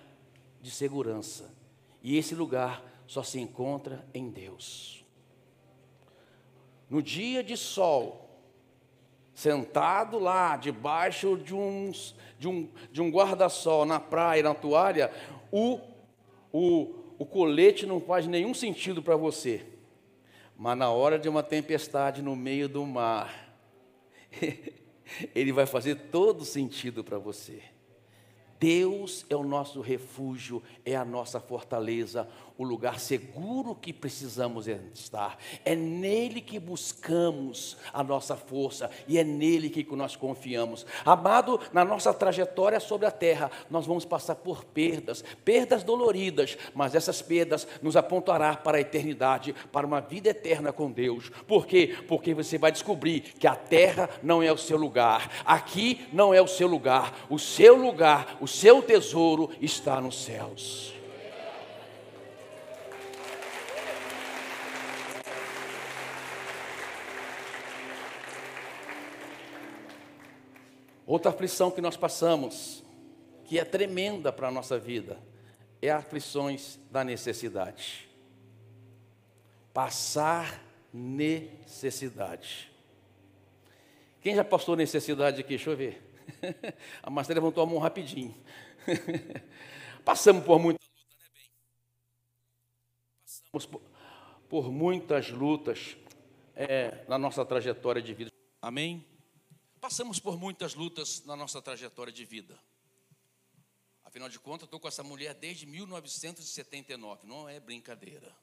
de 0.62 0.72
segurança. 0.72 1.54
E 2.02 2.18
esse 2.18 2.34
lugar 2.34 2.84
só 3.06 3.22
se 3.22 3.40
encontra 3.40 4.08
em 4.14 4.30
Deus. 4.30 5.06
No 6.90 7.02
dia 7.02 7.44
de 7.44 7.56
sol, 7.56 8.27
sentado 9.38 10.18
lá 10.18 10.58
debaixo 10.58 11.38
de, 11.38 11.54
uns, 11.54 12.16
de 12.40 12.48
um, 12.48 12.68
de 12.92 13.04
um 13.04 13.12
guarda-sol 13.12 13.86
na 13.86 14.00
praia, 14.00 14.42
na 14.42 14.56
toalha, 14.56 15.12
o, 15.52 15.80
o, 16.52 16.96
o 17.20 17.24
colete 17.24 17.86
não 17.86 18.02
faz 18.02 18.26
nenhum 18.26 18.56
sentido 18.56 19.00
para 19.00 19.16
você. 19.16 19.64
Mas 20.58 20.76
na 20.76 20.90
hora 20.90 21.20
de 21.20 21.30
uma 21.30 21.44
tempestade 21.44 22.24
no 22.24 22.36
meio 22.36 22.68
do 22.68 22.84
mar, 22.84 23.54
ele 25.36 25.52
vai 25.52 25.68
fazer 25.68 26.10
todo 26.10 26.44
sentido 26.44 27.04
para 27.04 27.20
você. 27.20 27.62
Deus 28.60 29.26
é 29.30 29.36
o 29.36 29.44
nosso 29.44 29.82
refúgio, 29.82 30.64
é 30.86 30.96
a 30.96 31.06
nossa 31.06 31.40
fortaleza, 31.40 32.28
o 32.58 32.64
lugar 32.64 33.00
seguro 33.00 33.76
que 33.76 33.94
precisamos 33.94 34.68
estar. 34.68 35.38
É 35.64 35.76
nele 35.76 36.42
que 36.42 36.60
buscamos 36.60 37.78
a 37.94 38.04
nossa 38.04 38.36
força 38.36 38.90
e 39.08 39.18
é 39.20 39.24
nele 39.24 39.70
que 39.70 39.86
nós 39.96 40.16
confiamos. 40.16 40.86
Amado, 41.06 41.60
na 41.72 41.86
nossa 41.86 42.14
trajetória 42.14 42.80
sobre 42.80 43.06
a 43.06 43.12
terra, 43.12 43.52
nós 43.70 43.86
vamos 43.86 44.06
passar 44.06 44.36
por 44.36 44.66
perdas, 44.66 45.24
perdas 45.46 45.84
doloridas, 45.84 46.58
mas 46.74 46.96
essas 46.96 47.22
perdas 47.22 47.68
nos 47.82 47.96
apontará 47.96 48.56
para 48.56 48.78
a 48.78 48.82
eternidade, 48.82 49.54
para 49.72 49.86
uma 49.86 50.02
vida 50.02 50.30
eterna 50.30 50.74
com 50.74 50.92
Deus. 50.92 51.30
Por 51.48 51.68
quê? 51.68 51.96
Porque 52.08 52.34
você 52.34 52.58
vai 52.58 52.72
descobrir 52.72 53.22
que 53.22 53.46
a 53.46 53.56
terra 53.56 54.10
não 54.24 54.42
é 54.42 54.52
o 54.52 54.58
seu 54.58 54.78
lugar, 54.78 55.44
aqui 55.46 56.08
não 56.12 56.34
é 56.34 56.42
o 56.42 56.48
seu 56.48 56.68
lugar, 56.68 57.28
o 57.30 57.38
seu 57.38 57.76
lugar, 57.76 58.38
o 58.42 58.47
seu 58.48 58.82
tesouro 58.82 59.52
está 59.62 60.00
nos 60.00 60.24
céus. 60.24 60.94
Outra 71.06 71.32
aflição 71.32 71.72
que 71.72 71.80
nós 71.80 71.96
passamos, 71.96 72.84
que 73.46 73.58
é 73.58 73.64
tremenda 73.64 74.32
para 74.32 74.50
a 74.50 74.52
nossa 74.52 74.78
vida, 74.78 75.18
é 75.82 75.90
aflições 75.90 76.78
da 76.92 77.04
necessidade. 77.04 78.10
Passar 79.74 80.62
necessidade. 80.92 82.70
Quem 84.20 84.36
já 84.36 84.44
passou 84.44 84.76
necessidade 84.76 85.40
aqui? 85.40 85.50
Deixa 85.50 85.70
eu 85.70 85.78
ver. 85.78 86.07
A 87.04 87.10
Marcela 87.10 87.40
levantou 87.40 87.64
a 87.64 87.66
mão 87.66 87.78
rapidinho. 87.78 88.36
Passamos 90.04 90.46
por 90.46 90.60
muita 90.60 90.80
luta, 90.84 91.16
né, 91.20 91.30
bem? 91.34 91.52
Passamos 93.52 93.66
por, 94.50 94.72
muitas 94.72 95.30
lutas 95.30 95.98
é, 96.56 97.06
na 97.08 97.18
nossa 97.18 97.46
trajetória 97.46 98.02
de 98.02 98.14
vida. 98.14 98.32
Amém? 98.62 99.06
Passamos 99.80 100.20
por 100.20 100.38
muitas 100.38 100.74
lutas 100.74 101.24
na 101.26 101.36
nossa 101.36 101.62
trajetória 101.62 102.12
de 102.12 102.26
vida. 102.26 102.58
Afinal 104.04 104.30
de 104.30 104.40
contas, 104.40 104.66
estou 104.66 104.80
com 104.80 104.88
essa 104.88 105.04
mulher 105.04 105.34
desde 105.34 105.66
1979, 105.66 107.28
não 107.28 107.48
é 107.48 107.60
brincadeira. 107.60 108.34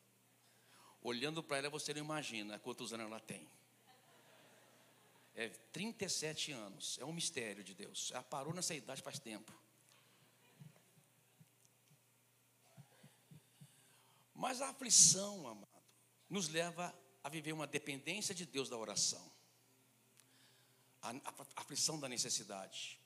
Olhando 1.02 1.42
para 1.42 1.58
ela, 1.58 1.70
você 1.70 1.92
não 1.94 2.00
imagina 2.00 2.58
quantos 2.58 2.92
anos 2.92 3.06
ela 3.06 3.20
tem. 3.20 3.48
É 5.34 5.48
37 5.48 6.52
anos, 6.52 6.98
é 7.00 7.04
um 7.04 7.12
mistério 7.12 7.64
de 7.64 7.74
Deus. 7.74 8.10
Ela 8.12 8.22
parou 8.22 8.54
nessa 8.54 8.75
idade 8.75 9.02
faz 9.02 9.18
tempo. 9.18 9.52
Mas 14.34 14.60
a 14.60 14.68
aflição, 14.68 15.49
amado, 15.49 15.68
nos 16.28 16.49
leva 16.49 16.94
a 17.23 17.28
viver 17.28 17.52
uma 17.52 17.66
dependência 17.66 18.34
de 18.34 18.44
Deus 18.44 18.68
da 18.68 18.76
oração 18.76 19.34
a, 21.04 21.60
aflição 21.60 21.99
da 21.99 22.08
necessidade. 22.08 22.99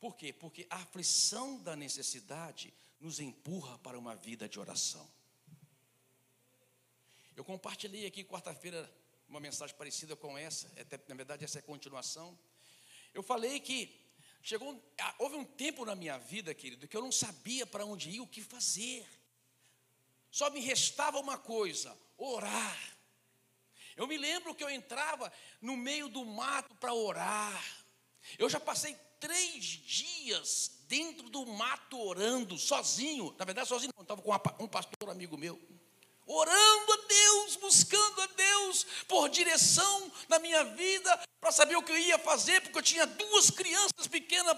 Por 0.00 0.16
quê? 0.16 0.32
Porque 0.32 0.66
a 0.68 0.76
aflição 0.76 1.58
da 1.62 1.76
necessidade 1.76 2.74
nos 3.00 3.20
empurra 3.20 3.78
para 3.78 3.98
uma 3.98 4.16
vida 4.16 4.48
de 4.48 4.58
oração. 4.58 5.08
Eu 7.36 7.44
compartilhei 7.44 8.06
aqui 8.06 8.24
quarta-feira 8.24 8.90
uma 9.34 9.40
mensagem 9.40 9.74
parecida 9.74 10.14
com 10.14 10.38
essa, 10.38 10.68
até, 10.80 10.98
na 11.08 11.14
verdade 11.16 11.44
essa 11.44 11.58
é 11.58 11.60
a 11.60 11.62
continuação. 11.62 12.38
Eu 13.12 13.22
falei 13.22 13.58
que 13.58 13.92
chegou, 14.40 14.80
ah, 15.00 15.14
houve 15.18 15.34
um 15.34 15.44
tempo 15.44 15.84
na 15.84 15.96
minha 15.96 16.16
vida, 16.18 16.54
querido, 16.54 16.86
que 16.86 16.96
eu 16.96 17.02
não 17.02 17.10
sabia 17.10 17.66
para 17.66 17.84
onde 17.84 18.10
ir, 18.10 18.20
o 18.20 18.28
que 18.28 18.40
fazer. 18.40 19.04
Só 20.30 20.50
me 20.50 20.60
restava 20.60 21.18
uma 21.18 21.36
coisa: 21.36 21.96
orar. 22.16 22.96
Eu 23.96 24.06
me 24.06 24.16
lembro 24.16 24.54
que 24.54 24.62
eu 24.62 24.70
entrava 24.70 25.32
no 25.60 25.76
meio 25.76 26.08
do 26.08 26.24
mato 26.24 26.74
para 26.76 26.94
orar. 26.94 27.86
Eu 28.38 28.48
já 28.48 28.60
passei 28.60 28.96
três 29.18 29.64
dias 29.64 30.84
dentro 30.86 31.28
do 31.28 31.44
mato 31.44 32.00
orando, 32.00 32.56
sozinho. 32.56 33.34
Na 33.38 33.44
verdade, 33.44 33.68
sozinho, 33.68 33.92
não, 33.96 34.02
estava 34.02 34.22
com 34.22 34.64
um 34.64 34.68
pastor 34.68 35.10
amigo 35.10 35.36
meu. 35.36 35.60
Orando 36.26 36.92
a 36.92 36.96
Deus, 37.06 37.56
buscando 37.56 38.22
a 38.22 38.26
Deus 38.26 38.86
por 39.06 39.28
direção 39.28 40.10
na 40.28 40.38
minha 40.38 40.64
vida, 40.64 41.20
para 41.40 41.52
saber 41.52 41.76
o 41.76 41.82
que 41.82 41.92
eu 41.92 41.98
ia 41.98 42.18
fazer, 42.18 42.62
porque 42.62 42.78
eu 42.78 42.82
tinha 42.82 43.06
duas 43.06 43.50
crianças 43.50 44.06
pequenas 44.10 44.56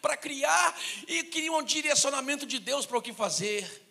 para 0.00 0.16
criar 0.16 0.78
e 1.08 1.24
queria 1.24 1.52
um 1.52 1.62
direcionamento 1.62 2.44
de 2.44 2.58
Deus 2.58 2.84
para 2.84 2.98
o 2.98 3.02
que 3.02 3.12
fazer. 3.12 3.82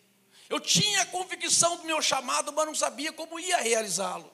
Eu 0.49 0.59
tinha 0.59 1.01
a 1.01 1.05
convicção 1.07 1.77
do 1.77 1.85
meu 1.85 2.01
chamado, 2.01 2.53
mas 2.53 2.65
não 2.65 2.75
sabia 2.75 3.11
como 3.11 3.39
ia 3.39 3.57
realizá-lo. 3.57 4.31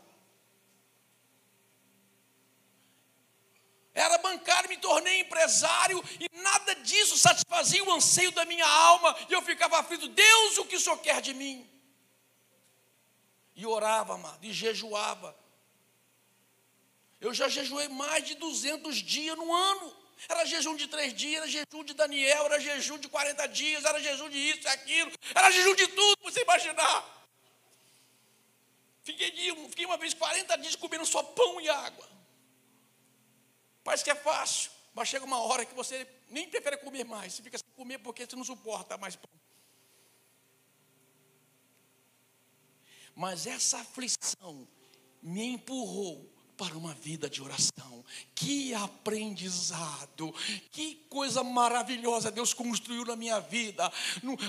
era 3.99 4.17
bancário, 4.19 4.69
me 4.69 4.77
tornei 4.77 5.19
empresário 5.19 6.01
e 6.19 6.29
nada 6.41 6.75
disso 6.75 7.17
satisfazia 7.17 7.83
o 7.83 7.91
anseio 7.91 8.31
da 8.31 8.45
minha 8.45 8.65
alma. 8.65 9.15
E 9.29 9.33
eu 9.33 9.41
ficava 9.41 9.79
aflito: 9.79 10.07
Deus, 10.07 10.57
o 10.57 10.65
que 10.65 10.77
o 10.77 10.79
Senhor 10.79 10.97
quer 10.99 11.21
de 11.21 11.33
mim? 11.33 11.69
E 13.59 13.65
orava, 13.65 14.13
amado, 14.13 14.39
e 14.41 14.53
jejuava. 14.53 15.37
Eu 17.19 17.33
já 17.33 17.49
jejuei 17.49 17.89
mais 17.89 18.23
de 18.23 18.35
200 18.35 18.95
dias 18.99 19.37
no 19.37 19.53
ano. 19.53 19.93
Era 20.29 20.45
jejum 20.45 20.77
de 20.77 20.87
três 20.87 21.13
dias, 21.13 21.41
era 21.41 21.51
jejum 21.51 21.83
de 21.83 21.93
Daniel, 21.93 22.45
era 22.45 22.57
jejum 22.57 22.97
de 22.97 23.09
40 23.09 23.47
dias, 23.49 23.83
era 23.83 24.01
jejum 24.01 24.29
de 24.29 24.37
isso 24.37 24.61
e 24.63 24.67
aquilo, 24.67 25.11
era 25.35 25.51
jejum 25.51 25.75
de 25.75 25.87
tudo, 25.87 26.17
você 26.23 26.41
imaginar. 26.41 27.27
Fiquei, 29.03 29.29
fiquei 29.67 29.85
uma 29.85 29.97
vez 29.97 30.13
40 30.13 30.57
dias 30.57 30.75
comendo 30.77 31.05
só 31.05 31.21
pão 31.21 31.59
e 31.59 31.67
água. 31.67 32.07
Parece 33.83 34.05
que 34.05 34.11
é 34.11 34.15
fácil, 34.15 34.71
mas 34.93 35.09
chega 35.09 35.25
uma 35.25 35.39
hora 35.39 35.65
que 35.65 35.75
você 35.75 36.07
nem 36.29 36.49
prefere 36.49 36.77
comer 36.77 37.03
mais, 37.03 37.33
você 37.33 37.43
fica 37.43 37.57
sem 37.57 37.67
comer 37.75 37.97
porque 37.99 38.25
você 38.25 38.37
não 38.37 38.45
suporta 38.45 38.97
mais 38.97 39.17
pão. 39.17 39.38
Mas 43.15 43.45
essa 43.47 43.79
aflição 43.79 44.67
me 45.21 45.53
empurrou 45.53 46.29
para 46.59 46.77
uma 46.77 46.93
vida 46.93 47.29
de 47.29 47.41
oração. 47.41 48.03
Que 48.35 48.73
aprendizado, 48.73 50.35
que 50.71 50.95
coisa 51.09 51.41
maravilhosa 51.41 52.29
Deus 52.29 52.53
construiu 52.53 53.05
na 53.05 53.15
minha 53.15 53.39
vida. 53.39 53.89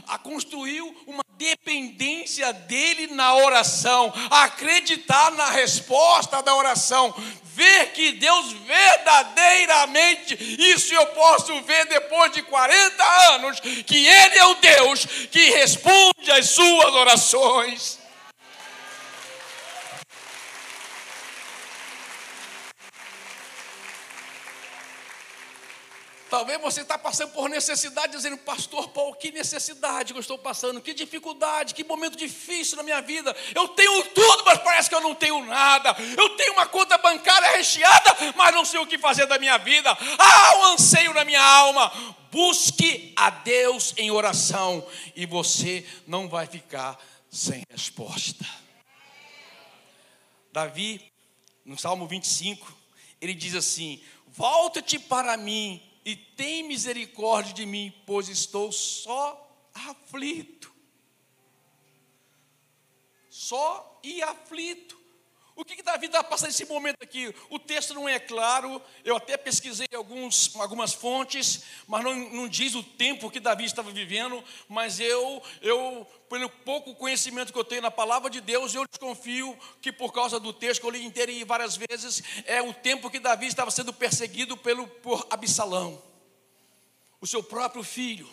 A 0.09 0.18
construiu 0.18 0.92
uma 1.07 1.23
dependência 1.37 2.53
dele 2.53 3.07
na 3.09 3.35
oração, 3.35 4.12
acreditar 4.31 5.31
na 5.33 5.51
resposta 5.51 6.42
da 6.42 6.55
oração, 6.55 7.14
ver 7.44 7.92
que 7.92 8.12
Deus 8.12 8.53
verdadeiramente, 8.53 10.35
isso 10.59 10.92
eu 10.92 11.07
posso 11.09 11.62
ver 11.62 11.87
depois 11.87 12.33
de 12.33 12.42
40 12.42 13.05
anos, 13.35 13.61
que 13.61 14.07
Ele 14.07 14.38
é 14.38 14.46
o 14.46 14.55
Deus 14.57 15.07
que 15.31 15.51
responde 15.51 16.31
às 16.31 16.51
suas 16.51 16.92
orações. 16.92 18.01
Talvez 26.31 26.61
você 26.61 26.83
está 26.83 26.97
passando 26.97 27.33
por 27.33 27.49
necessidade, 27.49 28.12
dizendo, 28.12 28.38
pastor 28.38 28.88
Paulo, 28.90 29.16
que 29.16 29.33
necessidade 29.33 30.12
que 30.12 30.16
eu 30.16 30.21
estou 30.21 30.38
passando, 30.38 30.81
que 30.81 30.95
dificuldade, 30.95 31.75
que 31.75 31.83
momento 31.83 32.16
difícil 32.16 32.77
na 32.77 32.85
minha 32.85 33.03
vida. 33.03 33.37
Eu 33.53 33.66
tenho 33.66 34.05
tudo, 34.11 34.45
mas 34.45 34.59
parece 34.59 34.88
que 34.88 34.95
eu 34.95 35.01
não 35.01 35.12
tenho 35.12 35.45
nada. 35.45 35.97
Eu 36.16 36.37
tenho 36.37 36.53
uma 36.53 36.66
conta 36.66 36.97
bancária 36.99 37.57
recheada, 37.57 38.16
mas 38.37 38.55
não 38.55 38.64
sei 38.64 38.79
o 38.79 38.87
que 38.87 38.97
fazer 38.97 39.27
da 39.27 39.40
minha 39.40 39.59
vida. 39.59 39.90
Há 39.90 40.57
um 40.59 40.64
anseio 40.75 41.12
na 41.12 41.25
minha 41.25 41.43
alma. 41.43 41.90
Busque 42.31 43.12
a 43.16 43.29
Deus 43.31 43.93
em 43.97 44.12
oração 44.12 44.87
e 45.16 45.27
você 45.27 45.85
não 46.07 46.29
vai 46.29 46.47
ficar 46.47 46.97
sem 47.29 47.64
resposta. 47.69 48.47
Davi 50.53 51.11
no 51.64 51.77
Salmo 51.77 52.07
25, 52.07 52.73
ele 53.21 53.35
diz 53.35 53.57
assim: 53.57 54.01
Volta-te 54.29 54.97
para 54.97 55.37
mim 55.37 55.89
e 56.05 56.17
tem 56.17 56.63
misericórdia 56.63 57.53
de 57.53 57.67
mim, 57.67 57.93
pois 58.07 58.29
estou 58.29 58.71
só 58.73 59.69
aflito. 59.75 60.73
Só 63.29 64.01
e 64.03 64.23
aflito. 64.23 65.00
O 65.61 65.64
que, 65.64 65.77
que 65.77 65.83
Davi 65.83 66.07
está 66.07 66.25
passando 66.25 66.49
nesse 66.49 66.64
momento 66.64 67.03
aqui? 67.03 67.35
O 67.51 67.59
texto 67.59 67.92
não 67.92 68.09
é 68.09 68.18
claro, 68.18 68.81
eu 69.05 69.14
até 69.14 69.37
pesquisei 69.37 69.87
alguns, 69.94 70.57
algumas 70.57 70.94
fontes, 70.94 71.64
mas 71.87 72.03
não, 72.03 72.14
não 72.14 72.49
diz 72.49 72.75
o 72.75 72.83
tempo 72.83 73.31
que 73.31 73.38
Davi 73.38 73.66
estava 73.66 73.90
vivendo, 73.90 74.42
mas 74.66 74.99
eu, 74.99 75.42
eu, 75.61 76.07
pelo 76.31 76.49
pouco 76.49 76.94
conhecimento 76.94 77.53
que 77.53 77.59
eu 77.59 77.64
tenho 77.64 77.83
na 77.83 77.90
palavra 77.90 78.31
de 78.31 78.40
Deus, 78.40 78.75
eu 78.75 78.87
desconfio 78.88 79.55
que 79.83 79.92
por 79.92 80.14
causa 80.14 80.40
do 80.40 80.51
texto 80.51 80.81
que 80.81 80.87
eu 80.87 80.92
li 80.92 81.05
inteiro 81.05 81.31
e 81.31 81.44
várias 81.44 81.77
vezes, 81.77 82.23
é 82.46 82.62
o 82.62 82.73
tempo 82.73 83.11
que 83.11 83.20
Davi 83.20 83.46
estava 83.46 83.70
sendo 83.70 83.92
perseguido 83.92 84.57
pelo, 84.57 84.88
por 84.88 85.27
Absalão, 85.29 86.03
o 87.20 87.27
seu 87.27 87.42
próprio 87.42 87.83
filho, 87.83 88.27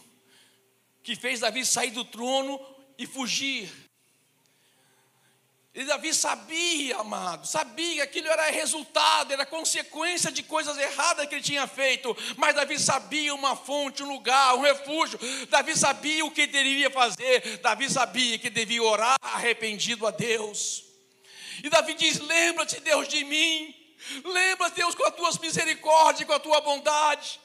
que 1.04 1.14
fez 1.14 1.42
Davi 1.42 1.66
sair 1.66 1.92
do 1.92 2.06
trono 2.06 2.58
e 2.98 3.06
fugir 3.06 3.87
e 5.78 5.84
Davi 5.84 6.12
sabia, 6.12 6.98
amado, 6.98 7.46
sabia 7.46 7.98
que 7.98 8.02
aquilo 8.02 8.28
era 8.30 8.50
resultado, 8.50 9.32
era 9.32 9.46
consequência 9.46 10.32
de 10.32 10.42
coisas 10.42 10.76
erradas 10.76 11.28
que 11.28 11.36
ele 11.36 11.44
tinha 11.44 11.68
feito, 11.68 12.18
mas 12.36 12.56
Davi 12.56 12.80
sabia 12.80 13.32
uma 13.36 13.56
fonte, 13.56 14.02
um 14.02 14.12
lugar, 14.12 14.56
um 14.56 14.62
refúgio. 14.62 15.20
Davi 15.50 15.78
sabia 15.78 16.26
o 16.26 16.32
que 16.32 16.48
deveria 16.48 16.90
fazer, 16.90 17.60
Davi 17.60 17.92
sabia 17.92 18.40
que 18.40 18.50
devia 18.50 18.82
orar 18.82 19.18
arrependido 19.22 20.08
a 20.08 20.10
Deus. 20.10 20.84
E 21.64 21.70
Davi 21.70 21.94
diz: 21.94 22.18
Lembra-te, 22.22 22.80
Deus, 22.80 23.08
de 23.08 23.24
mim, 23.24 23.76
lembra-te, 24.26 24.78
Deus, 24.78 24.96
com 24.96 25.06
as 25.06 25.16
tuas 25.16 25.38
misericórdias, 25.38 26.28
com 26.28 26.34
a 26.34 26.40
tua 26.40 26.60
bondade. 26.60 27.40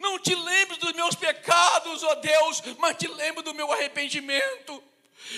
Não 0.00 0.18
te 0.18 0.34
lembres 0.34 0.78
dos 0.78 0.92
meus 0.94 1.14
pecados, 1.14 2.02
ó 2.02 2.14
Deus, 2.14 2.62
mas 2.78 2.96
te 2.96 3.08
lembro 3.08 3.42
do 3.42 3.52
meu 3.52 3.70
arrependimento. 3.70 4.82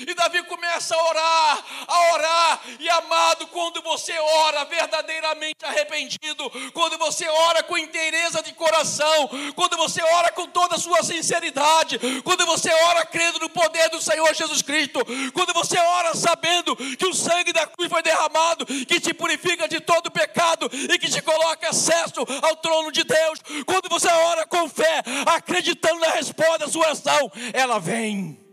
E 0.07 0.15
Davi 0.15 0.43
começa 0.45 0.95
a 0.95 1.09
orar, 1.09 1.65
a 1.87 2.13
orar, 2.15 2.61
e 2.81 2.89
amado, 2.89 3.47
quando 3.49 3.81
você 3.83 4.13
ora 4.19 4.65
verdadeiramente 4.65 5.65
arrependido, 5.65 6.51
quando 6.73 6.99
você 6.99 7.27
ora 7.29 7.63
com 7.63 7.79
inteireza 7.79 8.43
de 8.43 8.53
coração, 8.53 9.29
quando 9.55 9.77
você 9.77 10.03
ora 10.03 10.33
com 10.33 10.49
toda 10.49 10.75
a 10.75 10.79
sua 10.79 11.03
sinceridade, 11.03 11.99
quando 12.25 12.45
você 12.45 12.71
ora 12.87 13.07
crendo 13.07 13.39
no 13.39 13.49
poder 13.49 13.89
do 13.91 14.03
Senhor 14.03 14.35
Jesus 14.35 14.61
Cristo, 14.61 15.01
quando 15.33 15.53
você 15.55 15.79
ora 15.79 16.15
sabendo 16.15 16.77
que 16.77 17.07
o 17.07 17.15
sangue 17.15 17.53
da 17.53 17.67
cruz 17.67 17.89
foi 17.89 18.03
derramado, 18.03 18.67
que 18.67 19.01
te 19.01 19.15
purifica 19.15 19.69
de 19.69 19.81
todo 19.81 20.11
pecado 20.11 20.69
e 20.73 20.99
que 20.99 21.09
te 21.09 21.23
coloca 21.23 21.71
acesso 21.71 22.21
ao 22.43 22.57
trono 22.57 22.91
de 22.91 23.05
Deus, 23.05 23.41
quando 23.65 23.89
você 23.89 24.09
ora 24.09 24.47
com 24.47 24.69
fé, 24.69 25.03
acreditando 25.27 26.01
na 26.01 26.11
resposta 26.11 26.59
da 26.59 26.69
sua 26.69 26.87
oração, 26.87 27.31
ela 27.53 27.79
vem. 27.79 28.46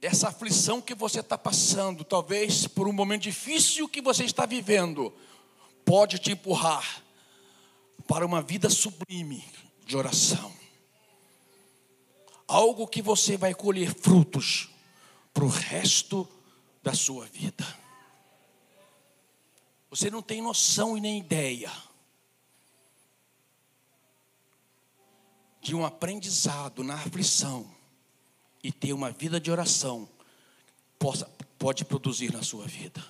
Essa 0.00 0.28
aflição 0.28 0.80
que 0.80 0.94
você 0.94 1.20
está 1.20 1.38
passando, 1.38 2.04
talvez 2.04 2.66
por 2.66 2.86
um 2.86 2.92
momento 2.92 3.22
difícil 3.22 3.88
que 3.88 4.00
você 4.00 4.24
está 4.24 4.44
vivendo, 4.44 5.12
pode 5.84 6.18
te 6.18 6.32
empurrar 6.32 7.02
para 8.06 8.24
uma 8.24 8.42
vida 8.42 8.68
sublime 8.68 9.44
de 9.84 9.96
oração. 9.96 10.52
Algo 12.46 12.86
que 12.86 13.02
você 13.02 13.36
vai 13.36 13.54
colher 13.54 13.94
frutos 13.94 14.68
para 15.32 15.44
o 15.44 15.48
resto 15.48 16.28
da 16.82 16.94
sua 16.94 17.26
vida. 17.26 17.66
Você 19.90 20.10
não 20.10 20.22
tem 20.22 20.42
noção 20.42 20.96
e 20.96 21.00
nem 21.00 21.18
ideia 21.18 21.72
de 25.60 25.74
um 25.74 25.84
aprendizado 25.84 26.84
na 26.84 26.94
aflição 26.94 27.75
e 28.66 28.72
ter 28.72 28.92
uma 28.92 29.12
vida 29.12 29.38
de 29.38 29.48
oração 29.48 30.08
possa, 30.98 31.26
pode 31.56 31.84
produzir 31.84 32.32
na 32.32 32.42
sua 32.42 32.66
vida. 32.66 33.04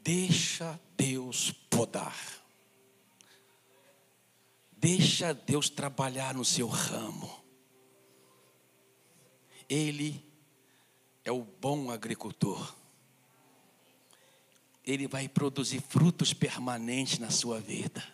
Deixa 0.00 0.80
Deus 0.96 1.52
podar. 1.68 2.16
Deixa 4.72 5.34
Deus 5.34 5.68
trabalhar 5.68 6.32
no 6.32 6.46
seu 6.46 6.66
ramo. 6.66 7.44
Ele 9.68 10.24
é 11.26 11.30
o 11.30 11.42
bom 11.42 11.90
agricultor. 11.90 12.74
Ele 14.82 15.06
vai 15.06 15.28
produzir 15.28 15.82
frutos 15.82 16.32
permanentes 16.32 17.18
na 17.18 17.30
sua 17.30 17.60
vida. 17.60 18.13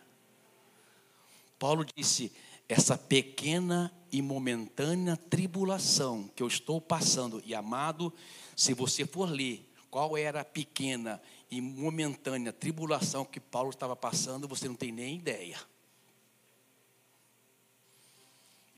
Paulo 1.60 1.84
disse: 1.94 2.32
essa 2.66 2.96
pequena 2.96 3.92
e 4.10 4.22
momentânea 4.22 5.14
tribulação 5.16 6.26
que 6.34 6.42
eu 6.42 6.48
estou 6.48 6.80
passando, 6.80 7.42
e 7.44 7.54
amado, 7.54 8.12
se 8.56 8.72
você 8.72 9.06
for 9.06 9.30
ler 9.30 9.70
qual 9.90 10.16
era 10.16 10.40
a 10.40 10.44
pequena 10.44 11.20
e 11.50 11.60
momentânea 11.60 12.50
tribulação 12.52 13.26
que 13.26 13.38
Paulo 13.38 13.70
estava 13.70 13.94
passando, 13.94 14.48
você 14.48 14.66
não 14.66 14.74
tem 14.74 14.90
nem 14.90 15.16
ideia. 15.16 15.60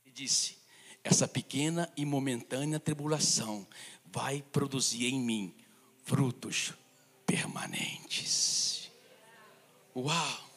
Ele 0.04 0.12
disse: 0.12 0.58
essa 1.04 1.28
pequena 1.28 1.90
e 1.96 2.04
momentânea 2.04 2.80
tribulação 2.80 3.64
vai 4.06 4.42
produzir 4.42 5.06
em 5.06 5.20
mim 5.20 5.54
frutos 6.02 6.74
permanentes. 7.24 8.90
Uau! 9.94 10.51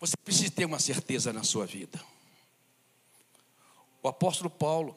Você 0.00 0.16
precisa 0.16 0.50
ter 0.50 0.64
uma 0.64 0.78
certeza 0.78 1.32
na 1.32 1.42
sua 1.42 1.66
vida. 1.66 2.02
O 4.02 4.08
apóstolo 4.08 4.50
Paulo, 4.50 4.96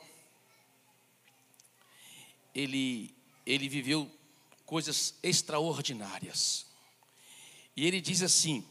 ele, 2.53 3.15
ele 3.45 3.69
viveu 3.69 4.11
coisas 4.65 5.15
extraordinárias. 5.23 6.65
E 7.75 7.85
ele 7.85 8.01
diz 8.01 8.21
assim, 8.21 8.65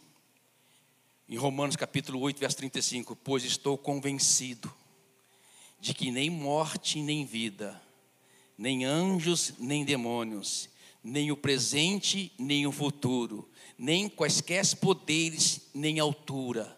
em 1.28 1.36
Romanos 1.36 1.74
capítulo 1.74 2.20
8, 2.20 2.38
verso 2.38 2.56
35: 2.58 3.16
Pois 3.16 3.44
estou 3.44 3.78
convencido 3.78 4.72
de 5.80 5.94
que 5.94 6.10
nem 6.10 6.28
morte, 6.28 7.00
nem 7.00 7.24
vida, 7.24 7.80
nem 8.58 8.84
anjos, 8.84 9.54
nem 9.58 9.84
demônios, 9.84 10.68
nem 11.06 11.30
o 11.30 11.36
presente, 11.36 12.32
nem 12.36 12.66
o 12.66 12.72
futuro, 12.72 13.48
nem 13.78 14.08
quaisquer 14.08 14.66
poderes, 14.74 15.70
nem 15.72 16.00
altura, 16.00 16.76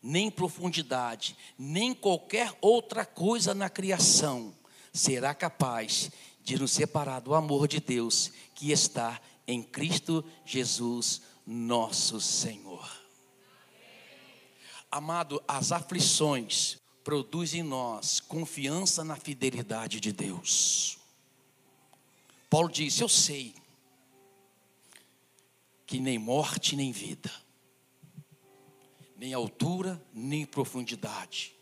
nem 0.00 0.30
profundidade, 0.30 1.36
nem 1.58 1.92
qualquer 1.92 2.56
outra 2.60 3.04
coisa 3.04 3.52
na 3.54 3.68
criação 3.68 4.54
será 4.92 5.34
capaz 5.34 6.12
de 6.44 6.56
nos 6.56 6.70
separar 6.70 7.18
do 7.18 7.34
amor 7.34 7.66
de 7.66 7.80
Deus 7.80 8.30
que 8.54 8.70
está 8.70 9.20
em 9.48 9.64
Cristo 9.64 10.24
Jesus, 10.44 11.22
nosso 11.44 12.20
Senhor. 12.20 12.88
Amado, 14.88 15.42
as 15.46 15.72
aflições 15.72 16.76
produzem 17.02 17.62
em 17.62 17.64
nós 17.64 18.20
confiança 18.20 19.02
na 19.02 19.16
fidelidade 19.16 19.98
de 19.98 20.12
Deus. 20.12 20.95
Paulo 22.56 22.70
disse: 22.70 23.02
Eu 23.02 23.08
sei 23.10 23.54
que 25.86 26.00
nem 26.00 26.18
morte 26.18 26.74
nem 26.74 26.90
vida, 26.90 27.30
nem 29.14 29.34
altura 29.34 30.02
nem 30.10 30.46
profundidade, 30.46 31.54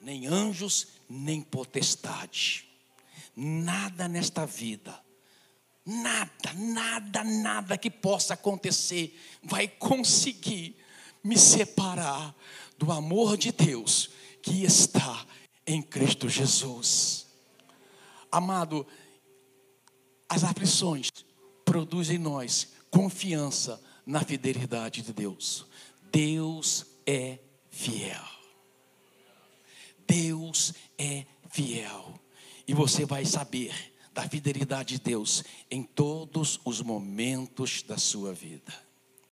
nem 0.00 0.26
anjos 0.26 0.88
nem 1.08 1.40
potestade, 1.40 2.68
nada 3.36 4.08
nesta 4.08 4.44
vida, 4.44 5.00
nada, 5.86 6.54
nada, 6.54 7.22
nada 7.22 7.78
que 7.78 7.88
possa 7.88 8.34
acontecer 8.34 9.16
vai 9.44 9.68
conseguir 9.68 10.76
me 11.22 11.38
separar 11.38 12.34
do 12.76 12.90
amor 12.90 13.36
de 13.36 13.52
Deus 13.52 14.10
que 14.42 14.64
está 14.64 15.24
em 15.64 15.80
Cristo 15.80 16.28
Jesus. 16.28 17.28
Amado, 18.32 18.84
as 20.30 20.44
aflições 20.44 21.10
produzem 21.64 22.14
em 22.14 22.20
nós 22.20 22.68
confiança 22.88 23.82
na 24.06 24.22
fidelidade 24.22 25.02
de 25.02 25.12
Deus. 25.12 25.66
Deus 26.12 26.86
é 27.04 27.40
fiel. 27.68 28.24
Deus 30.06 30.72
é 30.96 31.26
fiel. 31.50 32.14
E 32.66 32.72
você 32.72 33.04
vai 33.04 33.24
saber 33.24 33.74
da 34.12 34.28
fidelidade 34.28 34.96
de 34.96 35.02
Deus 35.02 35.42
em 35.68 35.82
todos 35.82 36.60
os 36.64 36.80
momentos 36.80 37.82
da 37.82 37.98
sua 37.98 38.32
vida. 38.32 38.72